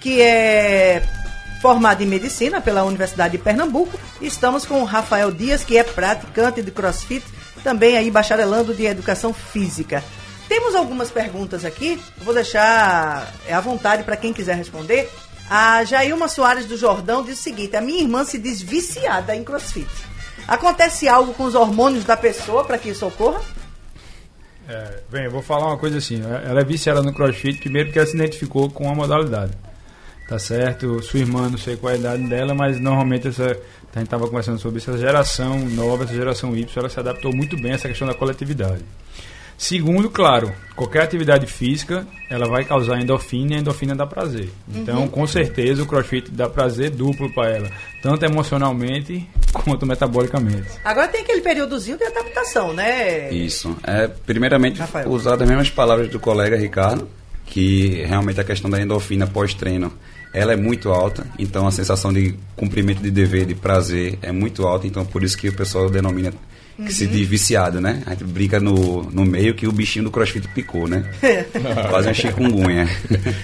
que 0.00 0.20
é 0.20 1.02
formado 1.60 2.02
em 2.02 2.06
medicina 2.06 2.60
pela 2.60 2.84
Universidade 2.84 3.36
de 3.36 3.42
Pernambuco. 3.42 3.98
Estamos 4.20 4.64
com 4.64 4.82
o 4.82 4.84
Rafael 4.84 5.30
Dias, 5.30 5.62
que 5.62 5.76
é 5.76 5.84
praticante 5.84 6.62
de 6.62 6.70
crossfit, 6.70 7.24
também 7.62 7.96
aí 7.96 8.10
bacharelando 8.10 8.74
de 8.74 8.86
educação 8.86 9.32
física. 9.32 10.02
Temos 10.48 10.74
algumas 10.74 11.10
perguntas 11.10 11.64
aqui, 11.64 12.00
vou 12.18 12.32
deixar 12.32 13.32
é 13.46 13.52
à 13.52 13.60
vontade 13.60 14.02
para 14.02 14.16
quem 14.16 14.32
quiser 14.32 14.56
responder. 14.56 15.10
A 15.50 15.82
Jailma 15.84 16.28
Soares 16.28 16.66
do 16.66 16.76
Jordão 16.76 17.24
diz 17.24 17.38
o 17.38 17.42
seguinte: 17.42 17.74
a 17.76 17.80
minha 17.80 18.02
irmã 18.02 18.24
se 18.24 18.38
diz 18.38 18.60
viciada 18.60 19.34
em 19.34 19.42
crossfit. 19.42 19.88
Acontece 20.46 21.08
algo 21.08 21.32
com 21.34 21.44
os 21.44 21.54
hormônios 21.54 22.04
da 22.04 22.16
pessoa 22.16 22.64
para 22.64 22.78
que 22.78 22.90
isso 22.90 23.06
ocorra? 23.06 23.40
É, 24.68 25.00
bem, 25.10 25.24
eu 25.24 25.30
vou 25.30 25.42
falar 25.42 25.66
uma 25.66 25.78
coisa 25.78 25.98
assim. 25.98 26.22
Ela 26.22 26.60
é 26.60 26.64
viciada 26.64 27.02
no 27.02 27.14
crossfit, 27.14 27.58
primeiro 27.58 27.88
porque 27.88 27.98
ela 27.98 28.08
se 28.08 28.14
identificou 28.14 28.70
com 28.70 28.90
a 28.90 28.94
modalidade. 28.94 29.52
Tá 30.28 30.38
certo? 30.38 31.02
Sua 31.02 31.20
irmã, 31.20 31.48
não 31.48 31.56
sei 31.56 31.76
qual 31.76 31.90
é 31.90 31.96
a 31.96 31.98
idade 31.98 32.28
dela, 32.28 32.54
mas 32.54 32.78
normalmente 32.78 33.28
essa. 33.28 33.56
A 33.94 34.00
gente 34.00 34.08
estava 34.08 34.26
conversando 34.28 34.58
sobre 34.58 34.78
isso, 34.78 34.90
essa 34.90 34.98
geração 34.98 35.58
nova, 35.58 36.04
essa 36.04 36.14
geração 36.14 36.54
Y, 36.54 36.68
ela 36.76 36.88
se 36.88 37.00
adaptou 37.00 37.34
muito 37.34 37.56
bem 37.56 37.72
a 37.72 37.74
essa 37.74 37.88
questão 37.88 38.06
da 38.06 38.14
coletividade. 38.14 38.84
Segundo, 39.58 40.08
claro, 40.08 40.52
qualquer 40.76 41.02
atividade 41.02 41.44
física 41.44 42.06
ela 42.30 42.46
vai 42.46 42.64
causar 42.64 43.00
endorfina 43.00 43.54
e 43.54 43.56
a 43.56 43.58
endorfina 43.58 43.96
dá 43.96 44.06
prazer. 44.06 44.50
Então, 44.72 45.00
uhum. 45.00 45.08
com 45.08 45.26
certeza, 45.26 45.82
o 45.82 45.86
crossfit 45.86 46.30
dá 46.30 46.48
prazer 46.48 46.90
duplo 46.90 47.28
para 47.34 47.50
ela, 47.50 47.70
tanto 48.00 48.24
emocionalmente 48.24 49.28
quanto 49.64 49.84
metabolicamente. 49.84 50.68
Agora 50.84 51.08
tem 51.08 51.22
aquele 51.22 51.40
períodozinho 51.40 51.98
de 51.98 52.04
adaptação, 52.04 52.72
né? 52.72 53.32
Isso. 53.32 53.76
É, 53.82 54.06
primeiramente, 54.06 54.78
Rafael. 54.78 55.10
usar 55.10 55.34
as 55.34 55.48
mesmas 55.48 55.70
palavras 55.70 56.08
do 56.08 56.20
colega 56.20 56.56
Ricardo, 56.56 57.08
que 57.44 58.04
realmente 58.04 58.40
a 58.40 58.44
questão 58.44 58.70
da 58.70 58.80
endorfina 58.80 59.26
pós-treino 59.26 59.92
ela 60.32 60.52
é 60.52 60.56
muito 60.56 60.90
alta, 60.90 61.26
então 61.36 61.66
a 61.66 61.72
sensação 61.72 62.12
de 62.12 62.34
cumprimento 62.54 63.02
de 63.02 63.10
dever, 63.10 63.46
de 63.46 63.54
prazer 63.54 64.18
é 64.22 64.30
muito 64.30 64.66
alta, 64.66 64.86
então 64.86 65.04
por 65.04 65.24
isso 65.24 65.36
que 65.36 65.48
o 65.48 65.52
pessoal 65.52 65.88
denomina 65.90 66.32
que 66.78 66.82
uhum. 66.84 66.90
se 66.90 67.06
de 67.08 67.24
viciado, 67.24 67.80
né? 67.80 68.02
A 68.06 68.10
gente 68.10 68.22
brinca 68.22 68.60
no, 68.60 69.02
no 69.10 69.24
meio 69.24 69.52
que 69.52 69.66
o 69.66 69.72
bichinho 69.72 70.04
do 70.04 70.12
crossfit 70.12 70.46
picou, 70.48 70.86
né? 70.86 71.04
Quase 71.90 72.08
um 72.08 72.14
chikungunya. 72.14 72.88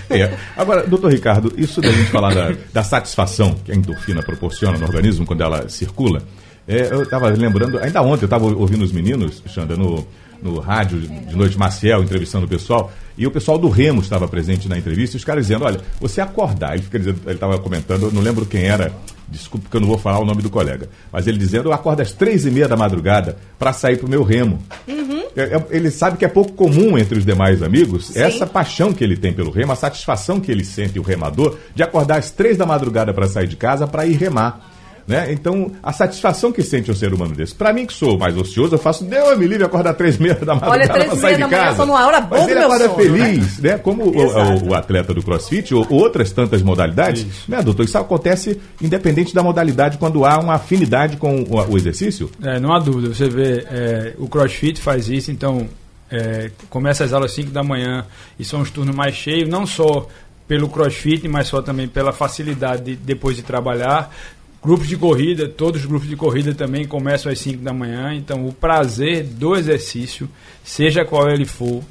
É. 0.09 0.33
Agora, 0.57 0.87
doutor 0.87 1.13
Ricardo, 1.13 1.53
isso 1.57 1.81
da 1.81 1.91
gente 1.91 2.11
falar 2.11 2.33
da, 2.33 2.55
da 2.73 2.85
satisfação 2.85 3.57
que 3.65 3.73
a 3.73 3.75
endorfina 3.75 4.23
proporciona 4.23 4.79
no 4.79 4.85
organismo 4.85 5.27
quando 5.27 5.41
ela 5.41 5.69
circula, 5.69 6.23
é, 6.69 6.93
eu 6.93 7.03
estava 7.03 7.29
lembrando, 7.29 7.79
ainda 7.79 8.01
ontem 8.03 8.23
eu 8.23 8.27
estava 8.27 8.45
ouvindo 8.45 8.85
os 8.85 8.93
meninos, 8.93 9.43
Xanda, 9.49 9.77
no, 9.77 10.07
no 10.41 10.61
rádio 10.61 11.01
de 11.01 11.35
noite 11.35 11.59
Maciel, 11.59 12.05
entrevistando 12.05 12.47
o 12.47 12.49
pessoal, 12.49 12.93
e 13.19 13.27
o 13.27 13.31
pessoal 13.33 13.59
do 13.59 13.69
Remo 13.69 14.01
estava 14.01 14.29
presente 14.29 14.69
na 14.69 14.79
entrevista, 14.79 15.17
e 15.17 15.19
os 15.19 15.25
caras 15.25 15.47
dizendo, 15.47 15.65
olha, 15.65 15.81
você 16.01 16.21
acordar, 16.21 16.75
ele 16.75 16.85
fica 16.85 16.99
dizendo, 16.99 17.21
ele 17.27 17.35
estava 17.35 17.59
comentando, 17.59 18.05
eu 18.05 18.13
não 18.13 18.23
lembro 18.23 18.47
quem 18.47 18.63
era, 18.63 18.93
desculpe 19.29 19.69
que 19.69 19.77
eu 19.77 19.81
não 19.81 19.89
vou 19.89 19.99
falar 19.99 20.19
o 20.19 20.25
nome 20.25 20.43
do 20.43 20.51
colega, 20.51 20.89
mas 21.13 21.27
ele 21.27 21.39
dizendo, 21.39 21.69
eu 21.69 21.73
acordo 21.73 22.01
às 22.01 22.13
três 22.13 22.47
e 22.47 22.51
meia 22.51 22.69
da 22.69 22.77
madrugada 22.77 23.37
para 23.59 23.73
sair 23.73 23.97
para 23.97 24.07
o 24.07 24.11
meu 24.11 24.23
Remo. 24.23 24.63
Uhum. 24.87 25.25
É, 25.37 25.57
é, 25.57 25.65
ele 25.71 25.91
sabe 25.91 26.17
que 26.17 26.25
é 26.25 26.29
pouco 26.29 26.53
comum 26.53 26.97
entre 26.97 27.19
os 27.19 27.25
demais 27.25 27.63
amigos 27.63 28.09
Sim. 28.09 28.21
essa 28.21 28.47
paixão 28.47 28.93
que 28.93 29.03
ele 29.03 29.17
tem 29.17 29.33
pelo 29.33 29.51
remo, 29.51 29.73
a 29.73 29.77
satisfação 29.77 30.39
que 30.39 30.51
ele 30.51 30.65
sente, 30.65 30.99
o 30.99 31.03
remador, 31.03 31.57
de 31.75 31.83
acordar 31.83 32.19
às 32.19 32.31
três 32.31 32.57
da 32.57 32.65
madrugada 32.65 33.13
para 33.13 33.27
sair 33.27 33.49
de 33.49 33.57
casa 33.57 33.87
para 33.87 34.07
ir 34.07 34.17
remar. 34.17 34.74
Né? 35.07 35.33
Então, 35.33 35.71
a 35.83 35.93
satisfação 35.93 36.51
que 36.51 36.63
sente 36.63 36.91
um 36.91 36.95
ser 36.95 37.13
humano 37.13 37.35
desse. 37.35 37.55
Para 37.55 37.73
mim, 37.75 37.85
que 37.85 37.93
sou 37.93 38.19
mais 38.19 38.37
ocioso, 38.37 38.75
eu 38.75 38.79
faço, 38.79 39.05
Deus 39.05 39.39
me 39.39 39.47
livre, 39.47 39.65
acordar 39.65 39.93
três 39.95 40.17
meia 40.17 40.35
da 40.35 40.55
madrugada 40.55 41.05
para 41.05 41.17
sair 41.17 41.37
de 41.37 41.49
casa. 41.49 41.79
Manhã, 41.79 41.87
numa 41.87 42.07
hora 42.07 42.21
boa 42.23 42.41
Mas 42.41 42.51
ele 42.51 42.61
acorda 42.61 42.85
sono, 42.89 42.97
feliz, 42.97 43.59
né? 43.59 43.71
né? 43.73 43.79
Como 43.79 44.05
o, 44.05 44.19
o, 44.19 44.69
o, 44.71 44.75
atleta 44.75 45.13
do 45.13 45.23
crossfit 45.23 45.75
ou 45.75 45.87
outras 45.91 46.33
tantas 46.33 46.63
modalidades. 46.63 47.23
Isso. 47.23 47.51
Né, 47.51 47.61
doutor? 47.63 47.85
Isso 47.85 47.99
acontece 47.99 48.59
independente 48.81 49.35
da 49.35 49.43
modalidade, 49.43 49.99
quando 49.99 50.25
há 50.25 50.39
uma 50.39 50.55
afinidade 50.55 51.19
com 51.19 51.43
o, 51.43 51.73
o 51.73 51.77
exercício? 51.77 52.31
É, 52.43 52.59
não 52.59 52.73
há 52.73 52.79
dúvida. 52.79 53.15
Você 53.15 53.29
vê, 53.29 53.67
é, 53.71 54.15
o 54.19 54.27
crossfit 54.27 54.81
faz 54.81 55.11
isso, 55.11 55.31
então 55.31 55.69
é, 56.11 56.51
começa 56.71 57.05
às 57.05 57.13
aulas 57.13 57.33
5 57.33 57.51
da 57.51 57.63
manhã 57.63 58.07
e 58.39 58.45
são 58.45 58.63
os 58.63 58.71
turnos 58.71 58.95
mais 58.95 59.15
cheios, 59.15 59.49
não 59.49 59.67
só 59.67 60.09
pelo 60.47 60.69
crossfit, 60.69 61.27
mas 61.29 61.49
só 61.49 61.63
também 61.63 61.89
pela 61.89 62.13
facilidade 62.13 62.83
de, 62.83 62.97
depois 62.97 63.37
de 63.37 63.43
trabalhar. 63.43 64.15
Grupos 64.65 64.89
de 64.89 64.97
corrida, 64.97 65.47
todos 65.47 65.83
os 65.83 65.87
grupos 65.87 66.09
de 66.09 66.17
corrida 66.17 66.55
também 66.55 66.87
começam 66.87 67.31
às 67.31 67.39
5 67.39 67.63
da 67.63 67.75
manhã, 67.75 68.15
então 68.15 68.47
o 68.47 68.53
prazer 68.53 69.23
do 69.23 69.55
exercício, 69.55 70.27
seja 70.65 71.05
qual 71.05 71.29
ele 71.29 71.45
for, 71.45 71.83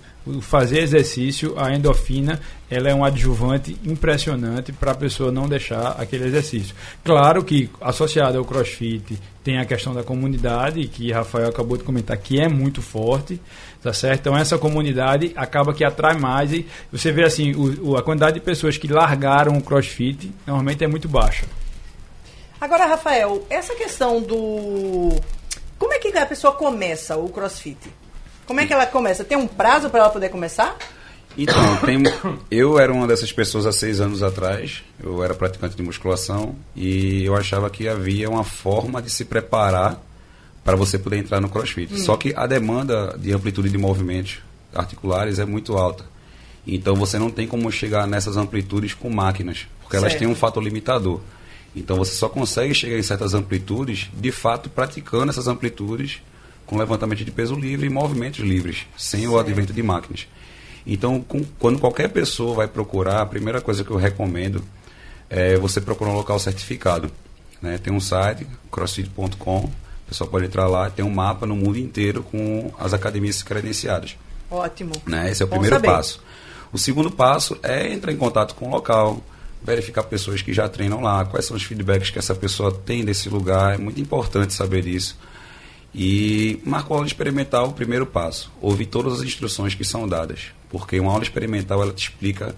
fazer 0.41 0.79
exercício, 0.79 1.53
a 1.57 1.71
endorfina, 1.75 2.39
ela 2.71 2.89
é 2.89 2.95
um 2.95 3.03
adjuvante 3.03 3.77
impressionante 3.85 4.71
para 4.71 4.93
a 4.93 4.95
pessoa 4.95 5.31
não 5.31 5.47
deixar 5.47 5.89
aquele 5.99 6.25
exercício. 6.25 6.73
Claro 7.03 7.43
que 7.43 7.69
associado 7.79 8.37
ao 8.39 8.45
CrossFit 8.45 9.19
tem 9.43 9.59
a 9.59 9.65
questão 9.65 9.93
da 9.93 10.01
comunidade, 10.01 10.87
que 10.87 11.11
Rafael 11.11 11.49
acabou 11.49 11.77
de 11.77 11.83
comentar, 11.83 12.17
que 12.17 12.39
é 12.39 12.47
muito 12.47 12.81
forte, 12.81 13.39
tá 13.83 13.93
certo? 13.93 14.21
Então 14.21 14.37
essa 14.37 14.57
comunidade 14.57 15.31
acaba 15.35 15.73
que 15.73 15.83
atrai 15.83 16.17
mais 16.17 16.53
e 16.53 16.65
você 16.91 17.11
vê 17.11 17.23
assim, 17.23 17.53
o, 17.53 17.97
a 17.97 18.01
quantidade 18.01 18.35
de 18.35 18.39
pessoas 18.39 18.77
que 18.77 18.87
largaram 18.87 19.57
o 19.57 19.61
CrossFit 19.61 20.31
normalmente 20.47 20.83
é 20.83 20.87
muito 20.87 21.07
baixa. 21.07 21.45
Agora, 22.63 22.85
Rafael, 22.85 23.45
essa 23.49 23.75
questão 23.75 24.21
do. 24.21 25.09
Como 25.77 25.91
é 25.91 25.99
que 25.99 26.17
a 26.17 26.25
pessoa 26.25 26.53
começa 26.53 27.17
o 27.17 27.27
crossfit? 27.27 27.77
Como 28.45 28.61
é 28.61 28.65
que 28.65 28.71
ela 28.71 28.85
começa? 28.85 29.25
Tem 29.25 29.37
um 29.37 29.45
prazo 29.45 29.89
para 29.89 29.99
ela 29.99 30.09
poder 30.09 30.29
começar? 30.29 30.77
Então, 31.37 31.75
tem, 31.85 32.01
eu 32.49 32.79
era 32.79 32.93
uma 32.93 33.05
dessas 33.05 33.33
pessoas 33.33 33.65
há 33.65 33.73
seis 33.73 33.99
anos 33.99 34.23
atrás. 34.23 34.81
Eu 35.03 35.21
era 35.21 35.33
praticante 35.33 35.75
de 35.75 35.83
musculação 35.83 36.55
e 36.73 37.25
eu 37.25 37.35
achava 37.35 37.69
que 37.69 37.85
havia 37.85 38.29
uma 38.29 38.45
forma 38.45 39.01
de 39.01 39.09
se 39.09 39.25
preparar 39.25 40.01
para 40.63 40.77
você 40.77 40.97
poder 40.97 41.17
entrar 41.17 41.41
no 41.41 41.49
crossfit. 41.49 41.93
Hum. 41.93 41.97
Só 41.97 42.15
que 42.15 42.33
a 42.33 42.47
demanda 42.47 43.13
de 43.19 43.33
amplitude 43.33 43.69
de 43.69 43.77
movimentos 43.77 44.37
articulares 44.73 45.37
é 45.37 45.43
muito 45.43 45.75
alta. 45.75 46.05
Então 46.65 46.95
você 46.95 47.19
não 47.19 47.29
tem 47.29 47.45
como 47.45 47.69
chegar 47.69 48.07
nessas 48.07 48.37
amplitudes 48.37 48.93
com 48.93 49.09
máquinas, 49.09 49.67
porque 49.81 49.97
certo. 49.97 50.05
elas 50.05 50.17
têm 50.17 50.29
um 50.29 50.35
fator 50.35 50.63
limitador. 50.63 51.19
Então 51.75 51.97
você 51.97 52.13
só 52.13 52.29
consegue 52.29 52.73
chegar 52.73 52.97
em 52.97 53.03
certas 53.03 53.33
amplitudes, 53.33 54.09
de 54.13 54.31
fato, 54.31 54.69
praticando 54.69 55.29
essas 55.29 55.47
amplitudes 55.47 56.21
com 56.65 56.77
levantamento 56.77 57.25
de 57.25 57.31
peso 57.31 57.55
livre 57.55 57.87
e 57.87 57.89
movimentos 57.89 58.39
livres, 58.39 58.85
sem 58.97 59.27
o 59.27 59.37
advento 59.37 59.73
de 59.73 59.83
máquinas. 59.83 60.27
Então, 60.85 61.21
com, 61.21 61.43
quando 61.59 61.79
qualquer 61.79 62.09
pessoa 62.09 62.55
vai 62.55 62.67
procurar, 62.67 63.21
a 63.21 63.25
primeira 63.25 63.61
coisa 63.61 63.83
que 63.83 63.91
eu 63.91 63.97
recomendo 63.97 64.63
é 65.29 65.57
você 65.57 65.81
procurar 65.81 66.11
um 66.11 66.15
local 66.15 66.37
certificado. 66.39 67.09
Né? 67.61 67.77
Tem 67.77 67.93
um 67.93 67.99
site, 67.99 68.45
crossfit.com, 68.71 69.59
o 69.59 69.71
pessoal 70.07 70.29
pode 70.29 70.45
entrar 70.45 70.67
lá, 70.67 70.89
tem 70.89 71.03
um 71.03 71.09
mapa 71.09 71.45
no 71.45 71.55
mundo 71.55 71.79
inteiro 71.79 72.23
com 72.23 72.71
as 72.77 72.93
academias 72.93 73.41
credenciadas. 73.41 74.17
Ótimo. 74.51 74.93
Né? 75.07 75.31
Esse 75.31 75.41
é 75.41 75.45
o 75.45 75.47
Bom 75.47 75.55
primeiro 75.55 75.77
saber. 75.77 75.87
passo. 75.87 76.21
O 76.71 76.77
segundo 76.77 77.09
passo 77.09 77.57
é 77.63 77.91
entrar 77.91 78.11
em 78.11 78.17
contato 78.17 78.55
com 78.55 78.67
o 78.67 78.71
local, 78.71 79.21
verificar 79.63 80.03
pessoas 80.03 80.41
que 80.41 80.53
já 80.53 80.67
treinam 80.67 81.01
lá, 81.01 81.25
quais 81.25 81.45
são 81.45 81.55
os 81.55 81.63
feedbacks 81.63 82.09
que 82.09 82.19
essa 82.19 82.35
pessoa 82.35 82.71
tem 82.71 83.03
desse 83.03 83.29
lugar, 83.29 83.75
é 83.75 83.77
muito 83.77 83.99
importante 84.01 84.53
saber 84.53 84.85
isso. 84.85 85.17
E 85.95 86.59
marcar 86.65 86.93
a 86.93 86.97
aula 86.97 87.07
experimental, 87.07 87.69
o 87.69 87.73
primeiro 87.73 88.05
passo, 88.05 88.51
ouvir 88.59 88.87
todas 88.87 89.13
as 89.13 89.21
instruções 89.21 89.75
que 89.75 89.83
são 89.83 90.07
dadas, 90.07 90.47
porque 90.69 90.99
uma 90.99 91.11
aula 91.11 91.23
experimental 91.23 91.81
ela 91.81 91.93
te 91.93 92.09
explica 92.09 92.55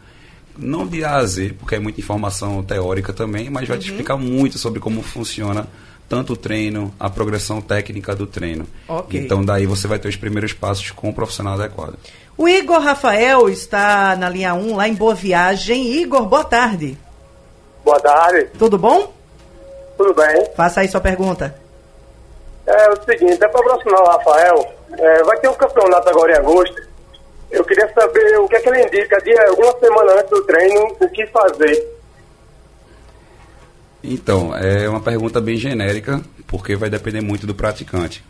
não 0.57 0.87
de 0.87 1.03
A 1.03 1.17
a 1.17 1.25
Z, 1.25 1.53
porque 1.59 1.75
é 1.75 1.79
muita 1.79 1.99
informação 1.99 2.63
teórica 2.63 3.11
também, 3.11 3.49
mas 3.49 3.67
vai 3.67 3.77
uhum. 3.77 3.83
te 3.83 3.89
explicar 3.89 4.17
muito 4.17 4.57
sobre 4.57 4.79
como 4.79 5.01
funciona 5.01 5.67
tanto 6.07 6.33
o 6.33 6.37
treino, 6.37 6.93
a 6.99 7.09
progressão 7.09 7.61
técnica 7.61 8.15
do 8.15 8.27
treino. 8.27 8.65
Okay. 8.87 9.21
Então 9.21 9.43
daí 9.43 9.65
você 9.65 9.87
vai 9.87 9.99
ter 9.99 10.07
os 10.07 10.15
primeiros 10.15 10.53
passos 10.53 10.91
com 10.91 11.09
o 11.09 11.13
profissional 11.13 11.53
adequado. 11.55 11.95
O 12.37 12.47
Igor 12.47 12.79
Rafael 12.79 13.47
está 13.49 14.15
na 14.15 14.29
linha 14.29 14.53
1, 14.53 14.75
lá 14.75 14.87
em 14.87 14.93
Boa 14.93 15.15
Viagem. 15.15 15.93
Igor, 16.01 16.25
boa 16.25 16.43
tarde. 16.43 16.97
Boa 17.83 17.99
tarde. 17.99 18.49
Tudo 18.59 18.77
bom? 18.77 19.13
Tudo 19.97 20.13
bem. 20.13 20.45
Faça 20.55 20.81
aí 20.81 20.87
sua 20.87 20.99
pergunta. 20.99 21.55
É 22.67 22.89
o 22.89 23.03
seguinte, 23.03 23.41
é 23.43 23.47
para 23.47 23.59
aproximar 23.61 24.01
o 24.01 24.07
Rafael, 24.07 24.73
é, 24.97 25.23
vai 25.23 25.37
ter 25.37 25.47
um 25.47 25.53
campeonato 25.53 26.09
agora 26.09 26.33
em 26.33 26.35
agosto. 26.35 26.81
Eu 27.51 27.63
queria 27.63 27.87
saber 27.93 28.39
o 28.39 28.47
que 28.47 28.55
é 28.55 28.59
que 28.59 28.69
ele 28.69 28.83
indica, 28.85 29.21
dia, 29.21 29.53
uma 29.53 29.79
semana 29.79 30.13
antes 30.13 30.29
do 30.31 30.43
treino, 30.45 30.97
o 30.99 31.09
que 31.09 31.25
fazer. 31.27 31.94
Então, 34.07 34.55
é 34.55 34.87
uma 34.87 35.01
pergunta 35.01 35.41
bem 35.41 35.57
genérica, 35.57 36.21
porque 36.45 36.75
vai 36.75 36.89
depender 36.89 37.21
muito 37.21 37.47
do 37.47 37.55
praticante. 37.55 38.23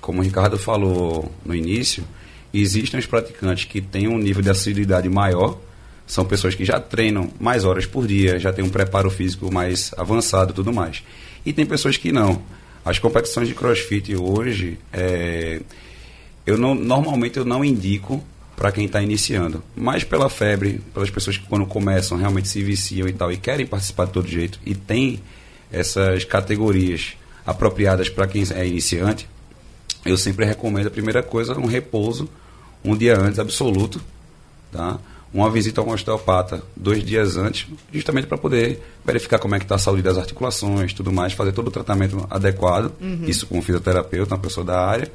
Como 0.00 0.20
o 0.20 0.22
Ricardo 0.22 0.58
falou 0.58 1.32
no 1.44 1.54
início, 1.54 2.04
existem 2.52 3.00
os 3.00 3.06
praticantes 3.06 3.64
que 3.64 3.80
têm 3.80 4.06
um 4.06 4.18
nível 4.18 4.42
de 4.42 4.50
assiduidade 4.50 5.08
maior, 5.08 5.58
são 6.06 6.24
pessoas 6.24 6.54
que 6.54 6.64
já 6.64 6.78
treinam 6.78 7.30
mais 7.40 7.64
horas 7.64 7.86
por 7.86 8.06
dia, 8.06 8.38
já 8.38 8.52
têm 8.52 8.64
um 8.64 8.68
preparo 8.68 9.10
físico 9.10 9.50
mais 9.50 9.92
avançado 9.96 10.52
e 10.52 10.54
tudo 10.54 10.72
mais. 10.72 11.02
E 11.46 11.52
tem 11.52 11.64
pessoas 11.64 11.96
que 11.96 12.12
não. 12.12 12.42
As 12.84 12.98
competições 12.98 13.48
de 13.48 13.54
crossfit 13.54 14.14
hoje, 14.14 14.78
é, 14.92 15.62
eu 16.44 16.58
não, 16.58 16.74
normalmente 16.74 17.38
eu 17.38 17.44
não 17.44 17.64
indico 17.64 18.22
para 18.56 18.70
quem 18.70 18.86
está 18.86 19.02
iniciando, 19.02 19.62
mas 19.74 20.04
pela 20.04 20.30
febre, 20.30 20.80
pelas 20.92 21.10
pessoas 21.10 21.36
que 21.36 21.46
quando 21.46 21.66
começam 21.66 22.16
realmente 22.16 22.48
se 22.48 22.62
viciam 22.62 23.08
e 23.08 23.12
tal 23.12 23.32
e 23.32 23.36
querem 23.36 23.66
participar 23.66 24.06
de 24.06 24.12
todo 24.12 24.28
jeito 24.28 24.60
e 24.64 24.74
tem 24.74 25.20
essas 25.72 26.24
categorias 26.24 27.16
apropriadas 27.44 28.08
para 28.08 28.26
quem 28.26 28.44
é 28.54 28.66
iniciante, 28.66 29.28
eu 30.04 30.16
sempre 30.16 30.44
recomendo 30.44 30.86
a 30.86 30.90
primeira 30.90 31.22
coisa 31.22 31.58
um 31.58 31.66
repouso 31.66 32.28
um 32.84 32.96
dia 32.96 33.18
antes 33.18 33.38
absoluto, 33.38 34.00
tá? 34.70 34.98
Uma 35.32 35.50
visita 35.50 35.80
ao 35.80 35.88
osteopata 35.88 36.62
dois 36.76 37.02
dias 37.02 37.36
antes, 37.36 37.66
justamente 37.92 38.26
para 38.26 38.38
poder 38.38 38.80
verificar 39.04 39.38
como 39.38 39.54
é 39.54 39.58
que 39.58 39.64
está 39.64 39.74
a 39.74 39.78
saúde 39.78 40.02
das 40.02 40.16
articulações, 40.16 40.92
tudo 40.92 41.10
mais, 41.10 41.32
fazer 41.32 41.52
todo 41.52 41.68
o 41.68 41.70
tratamento 41.72 42.24
adequado, 42.30 42.92
uhum. 43.00 43.24
isso 43.26 43.46
com 43.46 43.58
um 43.58 43.62
fisioterapeuta, 43.62 44.34
uma 44.34 44.40
pessoa 44.40 44.64
da 44.64 44.78
área, 44.78 45.10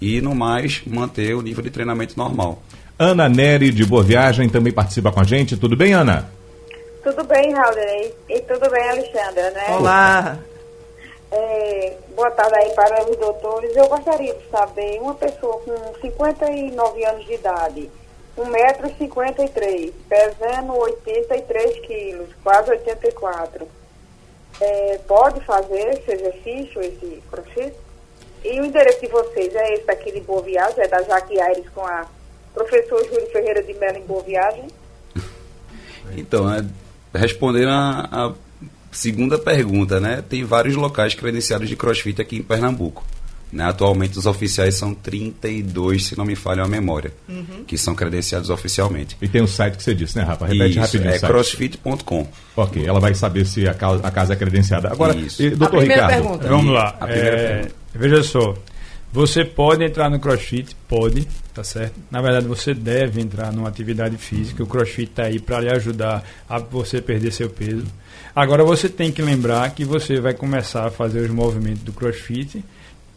e 0.00 0.20
no 0.20 0.34
mais 0.34 0.82
manter 0.86 1.34
o 1.34 1.42
nível 1.42 1.62
de 1.62 1.70
treinamento 1.70 2.16
normal. 2.16 2.62
Ana 2.98 3.28
Neri 3.28 3.70
de 3.70 3.84
Boa 3.84 4.02
Viagem 4.02 4.48
também 4.48 4.72
participa 4.72 5.12
com 5.12 5.20
a 5.20 5.24
gente. 5.24 5.56
Tudo 5.56 5.76
bem, 5.76 5.92
Ana? 5.92 6.30
Tudo 7.02 7.24
bem, 7.24 7.52
Raul. 7.52 8.12
E 8.28 8.40
tudo 8.40 8.70
bem, 8.70 8.88
Alexandra, 8.88 9.50
né? 9.50 9.66
Olá. 9.70 10.38
É, 11.30 11.96
boa 12.14 12.30
tarde 12.30 12.56
aí 12.56 12.70
para 12.74 13.10
os 13.10 13.16
doutores. 13.16 13.76
Eu 13.76 13.86
gostaria 13.88 14.34
de 14.34 14.48
saber, 14.50 14.98
uma 15.00 15.14
pessoa 15.14 15.60
com 15.60 16.00
59 16.00 17.04
anos 17.04 17.26
de 17.26 17.34
idade, 17.34 17.90
1,53m, 18.38 19.92
pesando 20.08 20.72
83 20.72 21.86
quilos, 21.86 22.28
quase 22.42 22.70
84 22.70 23.66
é, 24.60 24.98
pode 25.06 25.40
fazer 25.44 25.94
esse 25.94 26.12
exercício, 26.12 26.80
esse 26.80 27.22
crochê? 27.30 27.72
E 28.44 28.60
o 28.60 28.64
endereço 28.64 29.00
de 29.00 29.08
vocês 29.08 29.54
é 29.54 29.74
esse 29.74 29.86
daqui 29.86 30.12
de 30.12 30.20
Boa 30.20 30.42
Viagem, 30.42 30.80
é 30.80 30.88
da 30.88 31.02
Jaque 31.02 31.40
Aires 31.40 31.66
com 31.74 31.84
a 31.84 32.06
professor 32.54 33.04
Júlio 33.04 33.26
Ferreira 33.30 33.62
de 33.62 33.74
Mello 33.74 33.98
em 33.98 34.06
Boa 34.06 34.22
Viagem? 34.22 34.66
Então, 36.16 36.48
é, 36.54 36.64
respondendo 37.12 37.68
a, 37.68 38.08
a 38.12 38.32
segunda 38.92 39.36
pergunta, 39.36 39.98
né? 39.98 40.22
Tem 40.28 40.44
vários 40.44 40.76
locais 40.76 41.16
credenciados 41.16 41.68
de 41.68 41.74
crossfit 41.74 42.22
aqui 42.22 42.36
em 42.36 42.42
Pernambuco. 42.42 43.04
Né? 43.52 43.64
Atualmente 43.64 44.18
os 44.18 44.26
oficiais 44.26 44.74
são 44.74 44.92
32, 44.92 46.04
se 46.04 46.18
não 46.18 46.24
me 46.24 46.34
falha 46.34 46.64
a 46.64 46.68
memória, 46.68 47.12
uhum. 47.28 47.64
que 47.66 47.78
são 47.78 47.94
credenciados 47.94 48.50
oficialmente. 48.50 49.16
E 49.22 49.28
tem 49.28 49.40
o 49.40 49.46
site 49.46 49.76
que 49.76 49.82
você 49.82 49.94
disse, 49.94 50.16
né, 50.18 50.24
Rafa? 50.24 50.46
Repete 50.46 50.70
Isso, 50.70 50.80
rapidinho. 50.80 51.10
É 51.10 51.18
crossfit.com. 51.18 52.26
Ok, 52.56 52.84
ela 52.84 52.98
vai 52.98 53.14
saber 53.14 53.46
se 53.46 53.68
a 53.68 53.74
casa, 53.74 54.06
a 54.06 54.10
casa 54.10 54.32
é 54.32 54.36
credenciada. 54.36 54.90
Agora, 54.90 55.16
e, 55.38 55.50
doutor 55.50 55.82
Ricardo. 55.82 56.10
Pergunta. 56.10 56.48
Vamos 56.48 56.74
lá. 56.74 56.98
É, 57.02 57.68
veja 57.96 58.22
só. 58.22 58.54
Você 59.12 59.44
pode 59.44 59.84
entrar 59.84 60.10
no 60.10 60.20
CrossFit, 60.20 60.76
pode, 60.86 61.26
tá 61.54 61.64
certo? 61.64 61.94
Na 62.10 62.20
verdade, 62.20 62.46
você 62.46 62.74
deve 62.74 63.20
entrar 63.20 63.52
numa 63.52 63.68
atividade 63.68 64.16
física. 64.16 64.62
O 64.62 64.66
CrossFit 64.66 65.10
está 65.10 65.24
aí 65.24 65.38
para 65.38 65.60
lhe 65.60 65.70
ajudar 65.70 66.22
a 66.48 66.58
você 66.58 67.00
perder 67.00 67.32
seu 67.32 67.48
peso. 67.48 67.86
Agora, 68.34 68.62
você 68.62 68.88
tem 68.88 69.10
que 69.10 69.22
lembrar 69.22 69.70
que 69.70 69.84
você 69.84 70.20
vai 70.20 70.34
começar 70.34 70.86
a 70.86 70.90
fazer 70.90 71.20
os 71.20 71.30
movimentos 71.30 71.82
do 71.82 71.92
CrossFit 71.92 72.62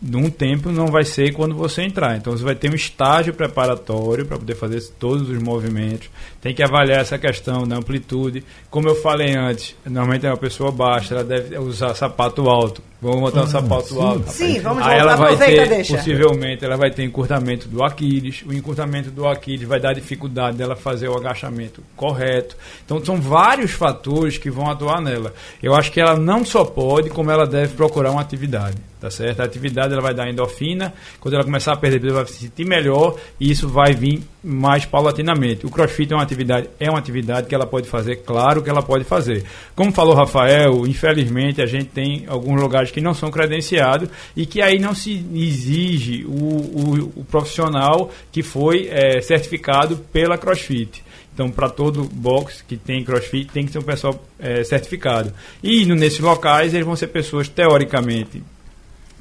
num 0.01 0.29
tempo 0.29 0.71
não 0.71 0.87
vai 0.87 1.03
ser 1.03 1.33
quando 1.33 1.55
você 1.55 1.81
entrar. 1.83 2.15
Então 2.15 2.35
você 2.35 2.43
vai 2.43 2.55
ter 2.55 2.71
um 2.71 2.75
estágio 2.75 3.33
preparatório 3.33 4.25
para 4.25 4.37
poder 4.37 4.55
fazer 4.55 4.81
todos 4.97 5.29
os 5.29 5.41
movimentos. 5.41 6.09
Tem 6.41 6.53
que 6.53 6.63
avaliar 6.63 7.01
essa 7.01 7.17
questão 7.17 7.67
da 7.67 7.75
amplitude. 7.75 8.43
Como 8.69 8.87
eu 8.87 8.95
falei 8.95 9.35
antes, 9.35 9.75
normalmente 9.85 10.25
é 10.25 10.29
uma 10.29 10.37
pessoa 10.37 10.71
baixa, 10.71 11.15
ela 11.15 11.23
deve 11.23 11.57
usar 11.57 11.93
sapato 11.95 12.49
alto. 12.49 12.81
Vamos 13.01 13.21
botar 13.21 13.43
um 13.43 13.47
sapato 13.47 13.87
sim. 13.87 14.01
alto. 14.01 14.29
Sim, 14.29 14.59
vamos 14.59 14.85
Aí 14.85 14.99
ela 14.99 15.15
vai 15.15 15.37
ter, 15.37 15.69
deixa. 15.69 15.95
possivelmente, 15.95 16.65
ela 16.65 16.75
vai 16.75 16.91
ter 16.91 17.03
encurtamento 17.03 17.67
do 17.69 17.81
Aquiles. 17.81 18.43
O 18.45 18.53
encurtamento 18.53 19.09
do 19.09 19.25
Aquiles 19.25 19.65
vai 19.65 19.79
dar 19.79 19.93
dificuldade 19.93 20.57
dela 20.57 20.75
fazer 20.75 21.07
o 21.07 21.15
agachamento 21.15 21.81
correto. 21.95 22.57
Então, 22.85 23.03
são 23.03 23.21
vários 23.21 23.71
fatores 23.71 24.37
que 24.37 24.49
vão 24.49 24.69
atuar 24.69 25.01
nela. 25.01 25.33
Eu 25.63 25.75
acho 25.75 25.91
que 25.91 26.01
ela 26.01 26.17
não 26.17 26.43
só 26.43 26.65
pode, 26.65 27.09
como 27.09 27.31
ela 27.31 27.47
deve 27.47 27.73
procurar 27.73 28.11
uma 28.11 28.21
atividade. 28.21 28.75
Tá 28.99 29.09
certo? 29.09 29.39
A 29.39 29.45
atividade 29.45 29.93
ela 29.93 30.01
vai 30.01 30.13
dar 30.13 30.29
endorfina. 30.29 30.93
Quando 31.21 31.35
ela 31.35 31.45
começar 31.45 31.71
a 31.71 31.77
perder 31.77 32.01
peso, 32.01 32.13
ela 32.13 32.23
vai 32.25 32.33
se 32.33 32.39
sentir 32.39 32.65
melhor. 32.65 33.15
E 33.39 33.49
isso 33.49 33.69
vai 33.69 33.93
vir 33.93 34.21
mais 34.43 34.85
paulatinamente. 34.85 35.65
O 35.65 35.69
crossfit 35.69 36.11
é 36.11 36.15
uma 36.15 36.23
atividade, 36.23 36.69
é 36.79 36.89
uma 36.89 36.99
atividade 36.99 37.47
que 37.47 37.55
ela 37.55 37.65
pode 37.65 37.87
fazer, 37.87 38.17
claro 38.17 38.61
que 38.61 38.69
ela 38.69 38.81
pode 38.81 39.03
fazer. 39.03 39.43
Como 39.75 39.91
falou 39.91 40.13
Rafael, 40.13 40.87
infelizmente 40.87 41.61
a 41.61 41.65
gente 41.65 41.85
tem 41.85 42.25
alguns 42.27 42.61
lugares 42.61 42.88
que 42.91 43.01
não 43.01 43.13
são 43.13 43.31
credenciados 43.31 44.09
e 44.35 44.45
que 44.45 44.61
aí 44.61 44.79
não 44.79 44.93
se 44.93 45.25
exige 45.33 46.25
o, 46.25 46.31
o, 46.31 47.11
o 47.17 47.25
profissional 47.25 48.11
que 48.31 48.43
foi 48.43 48.87
é, 48.89 49.21
certificado 49.21 49.97
pela 50.11 50.37
crossfit. 50.37 51.03
Então, 51.33 51.49
para 51.49 51.69
todo 51.69 52.03
box 52.03 52.63
que 52.67 52.75
tem 52.75 53.03
crossfit, 53.03 53.49
tem 53.51 53.65
que 53.65 53.71
ser 53.71 53.79
um 53.79 53.83
pessoal 53.83 54.21
é, 54.37 54.63
certificado. 54.63 55.31
E 55.63 55.85
nesses 55.85 56.19
locais, 56.19 56.73
eles 56.73 56.85
vão 56.85 56.95
ser 56.95 57.07
pessoas 57.07 57.47
teoricamente 57.47 58.43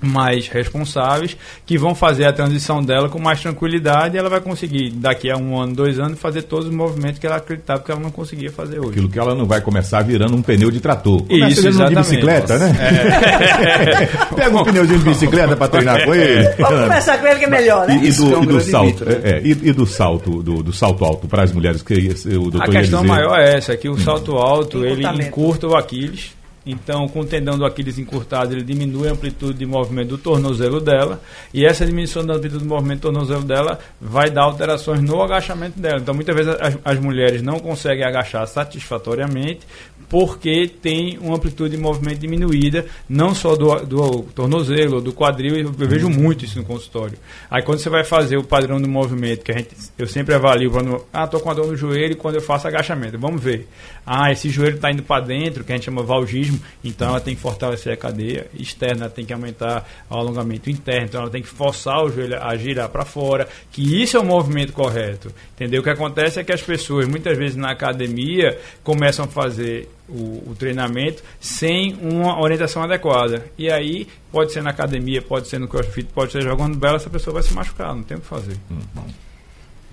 mais 0.00 0.49
responsáveis 0.49 1.37
que 1.67 1.76
vão 1.76 1.95
fazer 1.95 2.25
a 2.25 2.33
transição 2.33 2.83
dela 2.83 3.09
com 3.09 3.19
mais 3.19 3.40
tranquilidade 3.40 4.17
e 4.17 4.19
ela 4.19 4.28
vai 4.28 4.40
conseguir 4.40 4.90
daqui 4.90 5.31
a 5.31 5.37
um 5.37 5.61
ano, 5.61 5.75
dois 5.75 5.99
anos 5.99 6.19
fazer 6.19 6.43
todos 6.43 6.67
os 6.67 6.75
movimentos 6.75 7.19
que 7.19 7.26
ela 7.26 7.37
acreditava 7.37 7.83
que 7.83 7.90
ela 7.90 8.00
não 8.00 8.11
conseguia 8.11 8.50
fazer 8.50 8.78
hoje. 8.78 8.90
Aquilo 8.90 9.09
que 9.09 9.19
ela 9.19 9.35
não 9.35 9.47
vai 9.47 9.61
começar 9.61 10.02
virando 10.02 10.37
um 10.37 10.43
pneu 10.43 10.71
de 10.71 10.81
trator. 10.81 11.23
Começa 11.25 11.49
Isso, 11.49 11.69
exatamente. 11.69 12.02
de 12.02 12.11
bicicleta, 12.11 12.59
né? 12.59 12.76
É. 12.78 14.07
Pega 14.35 14.57
um 14.57 14.64
pneuzinho 14.64 14.99
de 14.99 15.05
bicicleta 15.05 15.57
para 15.57 15.69
treinar 15.69 16.05
com 16.05 16.14
ele. 16.14 16.49
Vamos 16.59 16.83
começar 16.83 17.19
com 17.19 17.26
ele 17.26 17.38
que 17.38 17.45
é 17.45 17.50
melhor, 17.50 17.87
né? 17.87 18.00
E, 18.02 18.12
do, 18.12 18.35
é 18.35 18.38
um 18.38 18.43
e 18.45 18.47
do 18.47 18.61
salto, 18.61 19.05
né? 19.05 19.21
é, 19.23 19.40
e, 19.43 19.50
e, 19.50 19.73
do 19.73 19.87
salto, 19.87 20.43
do, 20.43 20.62
do 20.62 20.73
salto 20.73 21.05
alto 21.05 21.26
para 21.26 21.43
as 21.43 21.52
mulheres 21.52 21.83
que 21.83 21.95
o 22.37 22.50
doutor 22.50 22.62
A 22.62 22.81
questão 22.81 23.05
maior 23.05 23.38
é 23.38 23.57
essa, 23.57 23.76
que 23.76 23.88
o 23.88 23.99
salto 23.99 24.37
alto 24.37 24.85
ele 24.85 25.07
encurta 25.07 25.67
o 25.67 25.76
Aquiles 25.76 26.38
então, 26.71 27.09
com 27.09 27.21
o 27.21 27.25
tendão 27.25 27.57
do 27.57 27.65
Aquiles 27.65 27.99
encurtado, 27.99 28.53
ele 28.53 28.63
diminui 28.63 29.09
a 29.09 29.13
amplitude 29.13 29.59
de 29.59 29.65
movimento 29.65 30.09
do 30.09 30.19
tornozelo 30.19 30.81
dela. 30.81 31.21
E 31.52 31.65
essa 31.65 31.87
diminuição 31.87 32.26
da 32.26 32.35
amplitude 32.35 32.63
de 32.63 32.69
movimento 32.69 33.00
do 33.00 33.02
tornozelo 33.02 33.43
dela 33.43 33.78
vai 33.99 34.31
dar 34.31 34.43
alterações 34.43 35.00
no 35.00 35.23
agachamento 35.23 35.81
dela. 35.81 35.99
Então, 35.99 36.15
muitas 36.15 36.37
vezes 36.37 36.54
as, 36.61 36.78
as 36.85 37.00
mulheres 37.00 37.41
não 37.41 37.59
conseguem 37.59 38.04
agachar 38.04 38.47
satisfatoriamente 38.47 39.67
porque 40.09 40.69
tem 40.81 41.19
uma 41.19 41.37
amplitude 41.37 41.76
de 41.76 41.83
movimento 41.83 42.19
diminuída, 42.19 42.87
não 43.09 43.35
só 43.35 43.54
do, 43.54 43.75
do 43.85 44.23
tornozelo, 44.35 45.00
do 45.00 45.13
quadril, 45.13 45.57
eu 45.57 45.71
vejo 45.71 46.09
muito 46.09 46.45
isso 46.45 46.59
no 46.59 46.65
consultório. 46.65 47.19
Aí 47.50 47.63
quando 47.63 47.78
você 47.78 47.91
vai 47.91 48.04
fazer 48.04 48.39
o 48.39 48.45
padrão 48.45 48.81
do 48.81 48.89
movimento, 48.89 49.45
que 49.45 49.52
a 49.52 49.59
gente, 49.59 49.71
eu 49.99 50.07
sempre 50.07 50.35
avalio, 50.35 50.71
quando, 50.71 51.04
ah, 51.13 51.26
tô 51.26 51.39
com 51.41 51.50
a 51.50 51.54
dor 51.54 51.67
no 51.67 51.76
joelho 51.76 52.17
quando 52.17 52.37
eu 52.37 52.41
faço 52.41 52.67
agachamento, 52.67 53.19
vamos 53.19 53.43
ver. 53.43 53.69
Ah, 54.07 54.33
esse 54.33 54.49
joelho 54.49 54.76
está 54.76 54.91
indo 54.91 55.02
para 55.02 55.25
dentro, 55.25 55.63
que 55.63 55.73
a 55.73 55.76
gente 55.76 55.85
chama 55.85 56.02
valgismo, 56.02 56.57
então 56.82 57.08
ela 57.08 57.21
tem 57.21 57.34
que 57.34 57.40
fortalecer 57.40 57.92
a 57.92 57.97
cadeia 57.97 58.47
externa, 58.54 59.04
ela 59.04 59.10
tem 59.10 59.25
que 59.25 59.32
aumentar 59.32 59.88
o 60.10 60.14
alongamento 60.14 60.71
interno, 60.71 61.06
então 61.06 61.21
ela 61.23 61.30
tem 61.30 61.42
que 61.42 61.49
forçar 61.49 62.02
o 62.04 62.10
joelho 62.10 62.40
a 62.42 62.56
girar 62.56 62.88
para 62.88 63.04
fora, 63.04 63.49
que 63.71 64.02
isso 64.02 64.16
é 64.16 64.21
o 64.21 64.25
movimento 64.25 64.73
correto. 64.73 65.32
Entendeu? 65.54 65.80
O 65.80 65.84
que 65.84 65.90
acontece 65.90 66.40
é 66.40 66.44
que 66.44 66.52
as 66.52 66.62
pessoas, 66.62 67.06
muitas 67.08 67.36
vezes 67.36 67.56
na 67.56 67.71
academia, 67.71 68.58
começam 68.82 69.25
a 69.25 69.28
fazer 69.28 69.88
o, 70.08 70.50
o, 70.50 70.54
treinamento 70.58 71.23
sem 71.38 71.94
uma 72.00 72.40
orientação 72.40 72.82
adequada. 72.82 73.44
E 73.58 73.71
aí, 73.71 74.08
pode 74.32 74.52
ser 74.52 74.62
na 74.62 74.71
academia, 74.71 75.21
pode 75.21 75.49
ser 75.49 75.58
no 75.58 75.68
crossfit, 75.68 76.08
pode 76.12 76.32
ser 76.32 76.42
jogando 76.42 76.78
bela, 76.78 76.97
essa 76.97 77.10
pessoa 77.10 77.34
vai 77.34 77.42
se 77.42 77.52
machucar, 77.52 77.94
não 77.94 78.02
tem 78.02 78.16
o 78.16 78.21
que 78.21 78.26
fazer. 78.26 78.56
Uhum. 78.71 79.27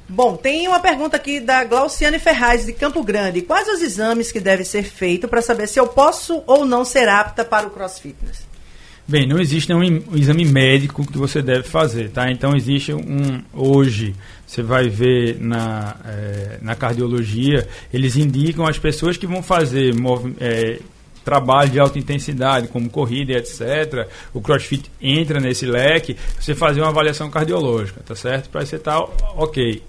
Bom, 0.07 0.37
tem 0.37 0.67
uma 0.67 0.79
pergunta 0.79 1.17
aqui 1.17 1.39
da 1.39 1.63
Glauciane 1.63 2.19
Ferraz, 2.19 2.65
de 2.65 2.73
Campo 2.73 3.03
Grande. 3.03 3.41
Quais 3.41 3.67
os 3.67 3.81
exames 3.81 4.31
que 4.31 4.39
devem 4.39 4.63
ser 4.63 4.83
feitos 4.83 5.29
para 5.29 5.41
saber 5.41 5.67
se 5.67 5.79
eu 5.79 5.87
posso 5.87 6.43
ou 6.45 6.63
não 6.63 6.85
ser 6.85 7.09
apta 7.09 7.43
para 7.43 7.65
o 7.65 7.71
crossfitness? 7.71 8.45
Bem, 9.07 9.27
não 9.27 9.39
existe 9.39 9.71
um, 9.71 9.79
um 9.79 10.15
exame 10.15 10.45
médico 10.45 11.05
que 11.05 11.17
você 11.17 11.41
deve 11.41 11.63
fazer, 11.63 12.09
tá? 12.09 12.31
Então 12.31 12.55
existe 12.55 12.91
um 12.91 13.41
hoje 13.53 14.15
você 14.45 14.61
vai 14.61 14.89
ver 14.89 15.37
na, 15.39 15.95
é, 16.05 16.59
na 16.61 16.75
cardiologia, 16.75 17.67
eles 17.93 18.15
indicam 18.15 18.65
as 18.65 18.77
pessoas 18.77 19.17
que 19.17 19.27
vão 19.27 19.41
fazer 19.43 19.93
é, 20.39 20.79
trabalho 21.23 21.71
de 21.71 21.79
alta 21.79 21.97
intensidade, 21.97 22.67
como 22.67 22.89
corrida 22.89 23.33
e 23.33 23.35
etc., 23.35 24.07
o 24.33 24.39
crossfit 24.39 24.89
entra 25.01 25.39
nesse 25.39 25.65
leque, 25.65 26.15
você 26.39 26.53
fazer 26.53 26.81
uma 26.81 26.89
avaliação 26.89 27.29
cardiológica, 27.29 28.01
tá 28.05 28.15
certo? 28.15 28.49
Para 28.49 28.65
você 28.65 28.75
estar 28.75 29.01
tá, 29.01 29.07
ok. 29.35 29.81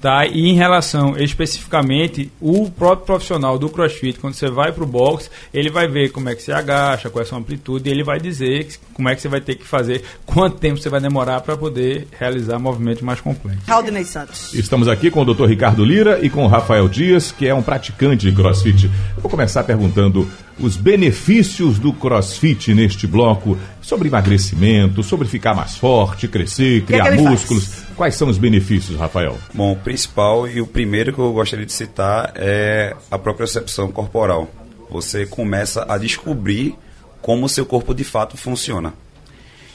Tá? 0.00 0.26
E 0.26 0.48
em 0.48 0.54
relação 0.54 1.14
especificamente, 1.18 2.32
o 2.40 2.70
próprio 2.70 3.04
profissional 3.04 3.58
do 3.58 3.68
crossfit, 3.68 4.18
quando 4.18 4.32
você 4.32 4.48
vai 4.48 4.72
para 4.72 4.82
o 4.82 4.86
box, 4.86 5.30
ele 5.52 5.68
vai 5.68 5.86
ver 5.86 6.10
como 6.10 6.30
é 6.30 6.34
que 6.34 6.42
você 6.42 6.52
agacha, 6.52 7.10
qual 7.10 7.22
é 7.22 7.26
a 7.26 7.28
sua 7.28 7.38
amplitude, 7.38 7.86
e 7.86 7.92
ele 7.92 8.02
vai 8.02 8.18
dizer 8.18 8.66
como 8.94 9.10
é 9.10 9.14
que 9.14 9.20
você 9.20 9.28
vai 9.28 9.42
ter 9.42 9.56
que 9.56 9.66
fazer, 9.66 10.02
quanto 10.24 10.56
tempo 10.56 10.80
você 10.80 10.88
vai 10.88 11.00
demorar 11.00 11.42
para 11.42 11.54
poder 11.54 12.08
realizar 12.18 12.58
movimentos 12.58 13.02
mais 13.02 13.20
complexos. 13.20 13.68
Aldinei 13.68 14.04
Santos. 14.04 14.54
Estamos 14.54 14.88
aqui 14.88 15.10
com 15.10 15.20
o 15.20 15.34
Dr. 15.34 15.44
Ricardo 15.44 15.84
Lira 15.84 16.18
e 16.22 16.30
com 16.30 16.44
o 16.44 16.48
Rafael 16.48 16.88
Dias, 16.88 17.30
que 17.30 17.46
é 17.46 17.54
um 17.54 17.62
praticante 17.62 18.30
de 18.30 18.34
crossfit. 18.34 18.86
Eu 19.16 19.22
vou 19.22 19.30
começar 19.30 19.64
perguntando 19.64 20.26
os 20.58 20.76
benefícios 20.76 21.78
do 21.78 21.92
crossfit 21.92 22.74
neste 22.74 23.06
bloco, 23.06 23.56
sobre 23.80 24.08
emagrecimento, 24.08 25.02
sobre 25.02 25.26
ficar 25.26 25.54
mais 25.54 25.76
forte, 25.76 26.28
crescer, 26.28 26.82
criar 26.84 27.04
que 27.04 27.08
é 27.08 27.16
que 27.16 27.22
músculos. 27.22 27.66
Faz? 27.66 27.89
Quais 28.00 28.14
são 28.14 28.30
os 28.30 28.38
benefícios, 28.38 28.98
Rafael? 28.98 29.36
Bom, 29.52 29.72
o 29.72 29.76
principal 29.76 30.48
e 30.48 30.58
o 30.58 30.66
primeiro 30.66 31.12
que 31.12 31.18
eu 31.18 31.34
gostaria 31.34 31.66
de 31.66 31.72
citar 31.74 32.32
é 32.34 32.96
a 33.10 33.18
própria 33.18 33.44
percepção 33.44 33.92
corporal. 33.92 34.48
Você 34.88 35.26
começa 35.26 35.84
a 35.86 35.98
descobrir 35.98 36.74
como 37.20 37.44
o 37.44 37.48
seu 37.48 37.66
corpo 37.66 37.94
de 37.94 38.02
fato 38.02 38.38
funciona. 38.38 38.94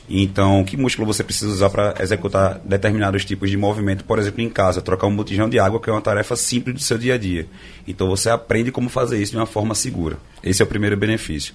Então, 0.09 0.63
que 0.63 0.75
músculo 0.75 1.05
você 1.05 1.23
precisa 1.23 1.51
usar 1.51 1.69
para 1.69 1.93
executar 1.99 2.59
determinados 2.65 3.23
tipos 3.23 3.47
de 3.51 3.57
movimento, 3.57 4.03
por 4.03 4.17
exemplo, 4.17 4.41
em 4.41 4.49
casa, 4.49 4.81
trocar 4.81 5.05
um 5.05 5.15
botijão 5.15 5.47
de 5.47 5.59
água, 5.59 5.79
que 5.79 5.91
é 5.91 5.93
uma 5.93 6.01
tarefa 6.01 6.35
simples 6.35 6.73
do 6.73 6.81
seu 6.81 6.97
dia 6.97 7.13
a 7.13 7.17
dia. 7.19 7.45
Então, 7.87 8.07
você 8.07 8.31
aprende 8.31 8.71
como 8.71 8.89
fazer 8.89 9.21
isso 9.21 9.33
de 9.33 9.37
uma 9.37 9.45
forma 9.45 9.75
segura. 9.75 10.17
Esse 10.41 10.63
é 10.63 10.65
o 10.65 10.67
primeiro 10.67 10.97
benefício. 10.97 11.53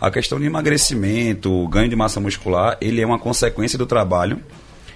A 0.00 0.08
questão 0.08 0.38
de 0.38 0.46
emagrecimento, 0.46 1.66
ganho 1.66 1.88
de 1.88 1.96
massa 1.96 2.20
muscular, 2.20 2.78
ele 2.80 3.00
é 3.00 3.06
uma 3.06 3.18
consequência 3.18 3.76
do 3.76 3.86
trabalho. 3.86 4.40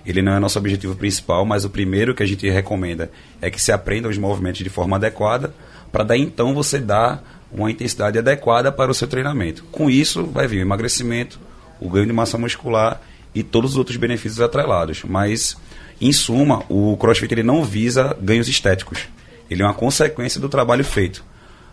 Ele 0.06 0.22
não 0.22 0.32
é 0.32 0.38
nosso 0.38 0.58
objetivo 0.58 0.94
principal, 0.94 1.44
mas 1.44 1.64
o 1.64 1.70
primeiro 1.70 2.14
que 2.14 2.22
a 2.22 2.26
gente 2.26 2.48
recomenda 2.48 3.10
é 3.42 3.50
que 3.50 3.60
se 3.60 3.72
aprenda 3.72 4.08
os 4.08 4.16
movimentos 4.16 4.62
de 4.62 4.70
forma 4.70 4.96
adequada, 4.96 5.52
para 5.90 6.04
daí 6.04 6.20
então 6.22 6.54
você 6.54 6.78
dar 6.78 7.22
uma 7.50 7.70
intensidade 7.70 8.18
adequada 8.18 8.70
para 8.70 8.90
o 8.90 8.94
seu 8.94 9.08
treinamento. 9.08 9.64
Com 9.72 9.90
isso, 9.90 10.24
vai 10.24 10.46
vir 10.46 10.58
o 10.58 10.62
emagrecimento, 10.62 11.40
o 11.80 11.90
ganho 11.90 12.06
de 12.06 12.12
massa 12.12 12.38
muscular 12.38 13.00
e 13.34 13.42
todos 13.42 13.72
os 13.72 13.76
outros 13.78 13.96
benefícios 13.96 14.40
atrelados. 14.40 15.02
Mas, 15.04 15.56
em 16.00 16.12
suma, 16.12 16.62
o 16.68 16.96
CrossFit 16.96 17.34
ele 17.34 17.42
não 17.42 17.64
visa 17.64 18.16
ganhos 18.20 18.48
estéticos. 18.48 19.08
Ele 19.50 19.62
é 19.62 19.64
uma 19.64 19.74
consequência 19.74 20.40
do 20.40 20.48
trabalho 20.48 20.84
feito. 20.84 21.24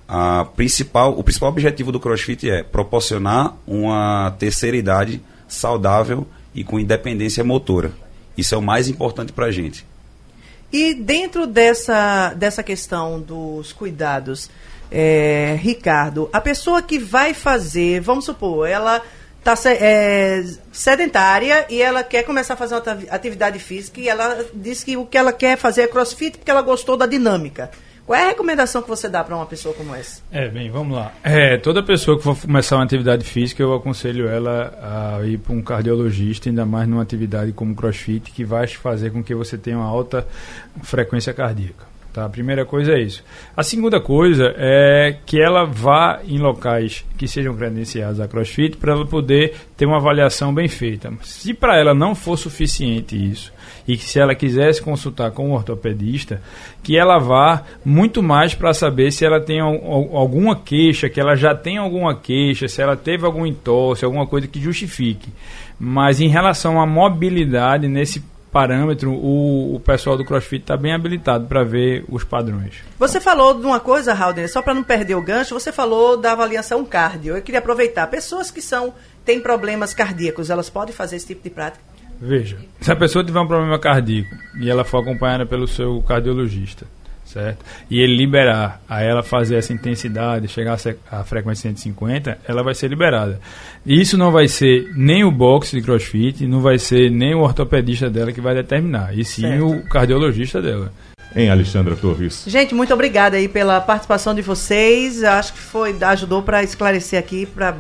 A 0.08 0.46
principal, 0.46 1.17
o 1.17 1.24
principal 1.24 1.50
objetivo 1.50 1.91
do 1.91 2.00
CrossFit 2.00 2.50
é 2.50 2.63
proporcionar 2.63 3.56
uma 3.65 4.36
terceira 4.38 4.76
idade 4.76 5.22
saudável 5.48 6.28
e 6.54 6.63
com 6.63 6.80
independência 6.80 7.43
motora. 7.43 7.91
Isso 8.38 8.56
é 8.56 8.58
o 8.58 8.62
mais 8.62 8.88
importante 8.88 9.32
para 9.32 9.46
a 9.46 9.52
gente. 9.52 9.86
E 10.72 10.93
dentro 10.93 11.46
dessa, 11.46 12.34
dessa 12.34 12.63
questão 12.63 13.22
dos 13.22 13.72
cuidados, 13.72 14.50
é, 14.91 15.56
Ricardo, 15.60 16.30
a 16.34 16.41
pessoa 16.41 16.82
que 16.82 16.98
vai 16.98 17.34
fazer, 17.34 18.02
vamos 18.02 18.26
supor, 18.26 18.67
ela 18.67 19.02
está 19.38 19.54
é, 19.69 20.43
sedentária 20.72 21.65
e 21.69 21.82
ela 21.82 22.04
quer 22.04 22.24
começar 22.24 22.54
a 22.54 22.58
fazer 22.58 22.76
uma 22.76 22.84
atividade 23.10 23.60
física 23.60 24.00
e 24.00 24.08
ela 24.08 24.46
diz 24.54 24.84
que 24.84 24.96
o 24.96 25.06
que 25.06 25.17
ela 25.17 25.34
quer 25.34 25.58
fazer 25.58 25.82
é 25.82 25.88
crossfit 25.88 26.38
porque 26.38 26.50
ela 26.50 26.62
gostou 26.62 26.96
da 26.96 27.06
dinâmica. 27.06 27.69
Qual 28.06 28.20
é 28.20 28.24
a 28.24 28.28
recomendação 28.28 28.82
que 28.82 28.89
você 28.89 29.08
dá 29.08 29.24
para 29.24 29.36
uma 29.36 29.46
pessoa 29.46 29.74
como 29.74 29.96
essa? 29.96 30.22
É, 30.30 30.50
bem, 30.50 30.70
vamos 30.70 30.98
lá. 30.98 31.13
É, 31.24 31.58
toda 31.58 31.82
pessoa 31.82 32.18
que 32.18 32.24
for 32.24 32.38
começar 32.38 32.76
uma 32.76 32.84
atividade 32.84 33.24
física, 33.24 33.63
eu 33.63 33.74
aconselho 33.74 34.28
ela 34.28 35.18
a 35.20 35.26
ir 35.26 35.38
para 35.38 35.54
um 35.54 35.62
cardiologista, 35.62 36.50
ainda 36.50 36.66
mais 36.66 36.88
numa 36.88 37.02
atividade 37.02 37.54
como 37.54 37.74
crossfit, 37.74 38.32
que 38.32 38.44
vai 38.44 38.68
fazer 38.68 39.12
com 39.12 39.24
que 39.24 39.34
você 39.34 39.58
tenha 39.58 39.78
uma 39.78 39.88
alta 39.88 40.28
frequência 40.82 41.34
cardíaca. 41.34 41.92
Tá? 42.13 42.26
A 42.26 42.30
primeira 42.30 42.63
coisa 42.63 42.91
é 42.93 43.02
isso. 43.02 43.23
A 43.58 43.63
segunda 43.63 43.99
coisa 43.99 44.54
é 44.56 45.17
que 45.26 45.41
ela 45.41 45.65
vá 45.65 46.21
em 46.23 46.38
locais 46.38 47.04
que 47.17 47.28
sejam 47.28 47.56
credenciados 47.56 48.19
a 48.19 48.28
CrossFit 48.28 48.78
para 48.78 48.93
ela 48.93 49.06
poder 49.06 49.56
ter 49.76 49.88
uma 49.88 49.97
avaliação 49.97 50.54
bem 50.54 50.67
feita. 50.67 51.12
Se 51.23 51.56
para 51.56 51.76
ela 51.76 51.95
não 51.95 52.13
for 52.13 52.38
suficiente 52.38 53.15
isso, 53.15 53.52
e 53.88 53.97
que 53.97 54.04
se 54.04 54.19
ela 54.19 54.36
quisesse 54.36 54.80
consultar 54.80 55.32
com 55.32 55.49
um 55.49 55.54
ortopedista, 55.54 56.39
que 56.84 56.95
ela 56.95 57.17
vá 57.17 57.63
muito 57.84 58.21
mais 58.21 58.54
para 58.54 58.73
saber 58.76 59.12
se 59.12 59.26
ela 59.26 59.41
tem 59.41 59.60
alguma 59.60 60.56
queixa, 60.56 61.10
que 61.10 61.19
ela 61.19 61.36
já 61.36 61.56
tem 61.56 61.78
alguma 61.78 62.15
queixa, 62.15 62.67
se 62.67 62.80
ela 62.80 62.95
teve 62.95 63.26
algum 63.26 63.43
entorse, 63.43 64.06
alguma 64.06 64.28
coisa 64.28 64.47
que 64.47 64.62
justifique. 64.62 65.34
Mas 65.80 66.21
em 66.21 66.28
relação 66.28 66.80
à 66.80 66.86
mobilidade 66.86 67.88
nesse 67.88 68.23
parâmetro, 68.54 69.12
o, 69.12 69.76
o 69.76 69.80
pessoal 69.80 70.16
do 70.16 70.24
CrossFit 70.24 70.62
está 70.62 70.78
bem 70.78 70.94
habilitado 70.94 71.48
para 71.48 71.63
ver 71.63 72.06
os 72.08 72.24
padrões. 72.24 72.76
Você 73.00 73.20
falou 73.20 73.60
de 73.60 73.66
uma 73.66 73.80
coisa, 73.80 74.13
Halden, 74.13 74.48
só 74.48 74.62
para 74.62 74.76
não 74.76 74.84
perder 74.84 75.16
o 75.16 75.22
gancho, 75.22 75.60
você 75.60 75.72
falou 75.72 76.16
da 76.16 76.34
avaliação 76.34 76.86
cardio. 76.86 77.36
Eu 77.36 77.42
queria 77.42 77.60
aproveitar. 77.60 78.06
Pessoas 78.08 78.52
que 78.52 78.62
são 78.62 78.94
têm 79.26 79.42
problemas 79.42 79.94
cardíacos, 79.94 80.52
elas 80.52 80.70
podem 80.70 80.94
fazer 80.94 81.16
esse 81.16 81.28
tipo 81.28 81.44
de 81.44 81.50
prática? 81.50 81.84
Veja, 82.22 82.58
se 82.80 82.92
a 82.92 82.96
pessoa 82.96 83.26
tiver 83.26 83.39
um 83.39 83.48
problema 83.48 83.80
cardíaco 83.80 84.34
e 84.62 84.70
ela 84.70 84.86
for 84.86 85.00
acompanhada 85.00 85.46
pelo 85.46 85.68
seu 85.68 86.02
cardiologista, 86.04 86.86
certo? 87.25 87.63
E 87.89 87.99
ele 87.99 88.15
liberar 88.15 88.81
a 88.88 89.01
ela 89.01 89.23
fazer 89.23 89.55
essa 89.55 89.73
intensidade, 89.73 90.47
chegar 90.47 90.77
a 91.12 91.23
frequência 91.23 91.69
150, 91.69 92.39
ela 92.47 92.63
vai 92.63 92.73
ser 92.73 92.88
liberada. 92.88 93.39
E 93.86 93.99
isso 93.99 94.17
não 94.17 94.31
vai 94.31 94.47
ser 94.47 94.91
nem 94.95 95.23
o 95.23 95.31
boxe 95.31 95.75
de 95.75 95.81
crossfit, 95.81 96.45
não 96.47 96.62
vai 96.62 96.77
ser 96.77 97.09
nem 97.09 97.33
o 97.33 97.39
ortopedista 97.39 98.09
dela 98.09 98.31
que 98.31 98.41
vai 98.41 98.55
determinar, 98.55 99.17
e 99.17 99.23
sim 99.23 99.41
certo. 99.41 99.67
o 99.67 99.83
cardiologista 99.83 100.62
dela. 100.62 100.91
Em 101.36 101.49
Alexandra 101.49 101.95
Torres. 101.95 102.43
Gente, 102.45 102.75
muito 102.75 102.93
obrigada 102.93 103.38
aí 103.38 103.47
pela 103.47 103.81
participação 103.81 104.36
de 104.36 104.43
vocês. 104.43 105.23
Acho 105.23 105.53
que 105.53 105.59
foi 105.59 105.95
ajudou 105.99 106.43
para 106.43 106.62
esclarecer 106.62 107.17
aqui 107.17 107.47
para 107.47 107.75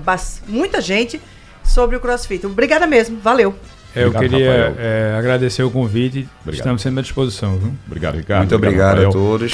muita 0.47 0.81
gente 0.81 1.21
sobre 1.63 1.95
o 1.95 1.99
CrossFit. 1.99 2.47
Obrigada 2.47 2.87
mesmo. 2.87 3.19
Valeu. 3.19 3.55
Eu 3.95 4.09
obrigado, 4.09 4.31
queria 4.31 4.75
é, 4.77 5.15
agradecer 5.17 5.63
o 5.63 5.69
convite. 5.69 6.27
Obrigado. 6.41 6.59
Estamos 6.59 6.81
sempre 6.81 6.99
à 6.99 7.03
disposição. 7.03 7.57
Viu? 7.57 7.73
Obrigado, 7.87 8.15
Ricardo. 8.15 8.39
Muito 8.39 8.55
obrigado, 8.55 9.05
obrigado 9.05 9.09
a 9.09 9.11
todos. 9.11 9.53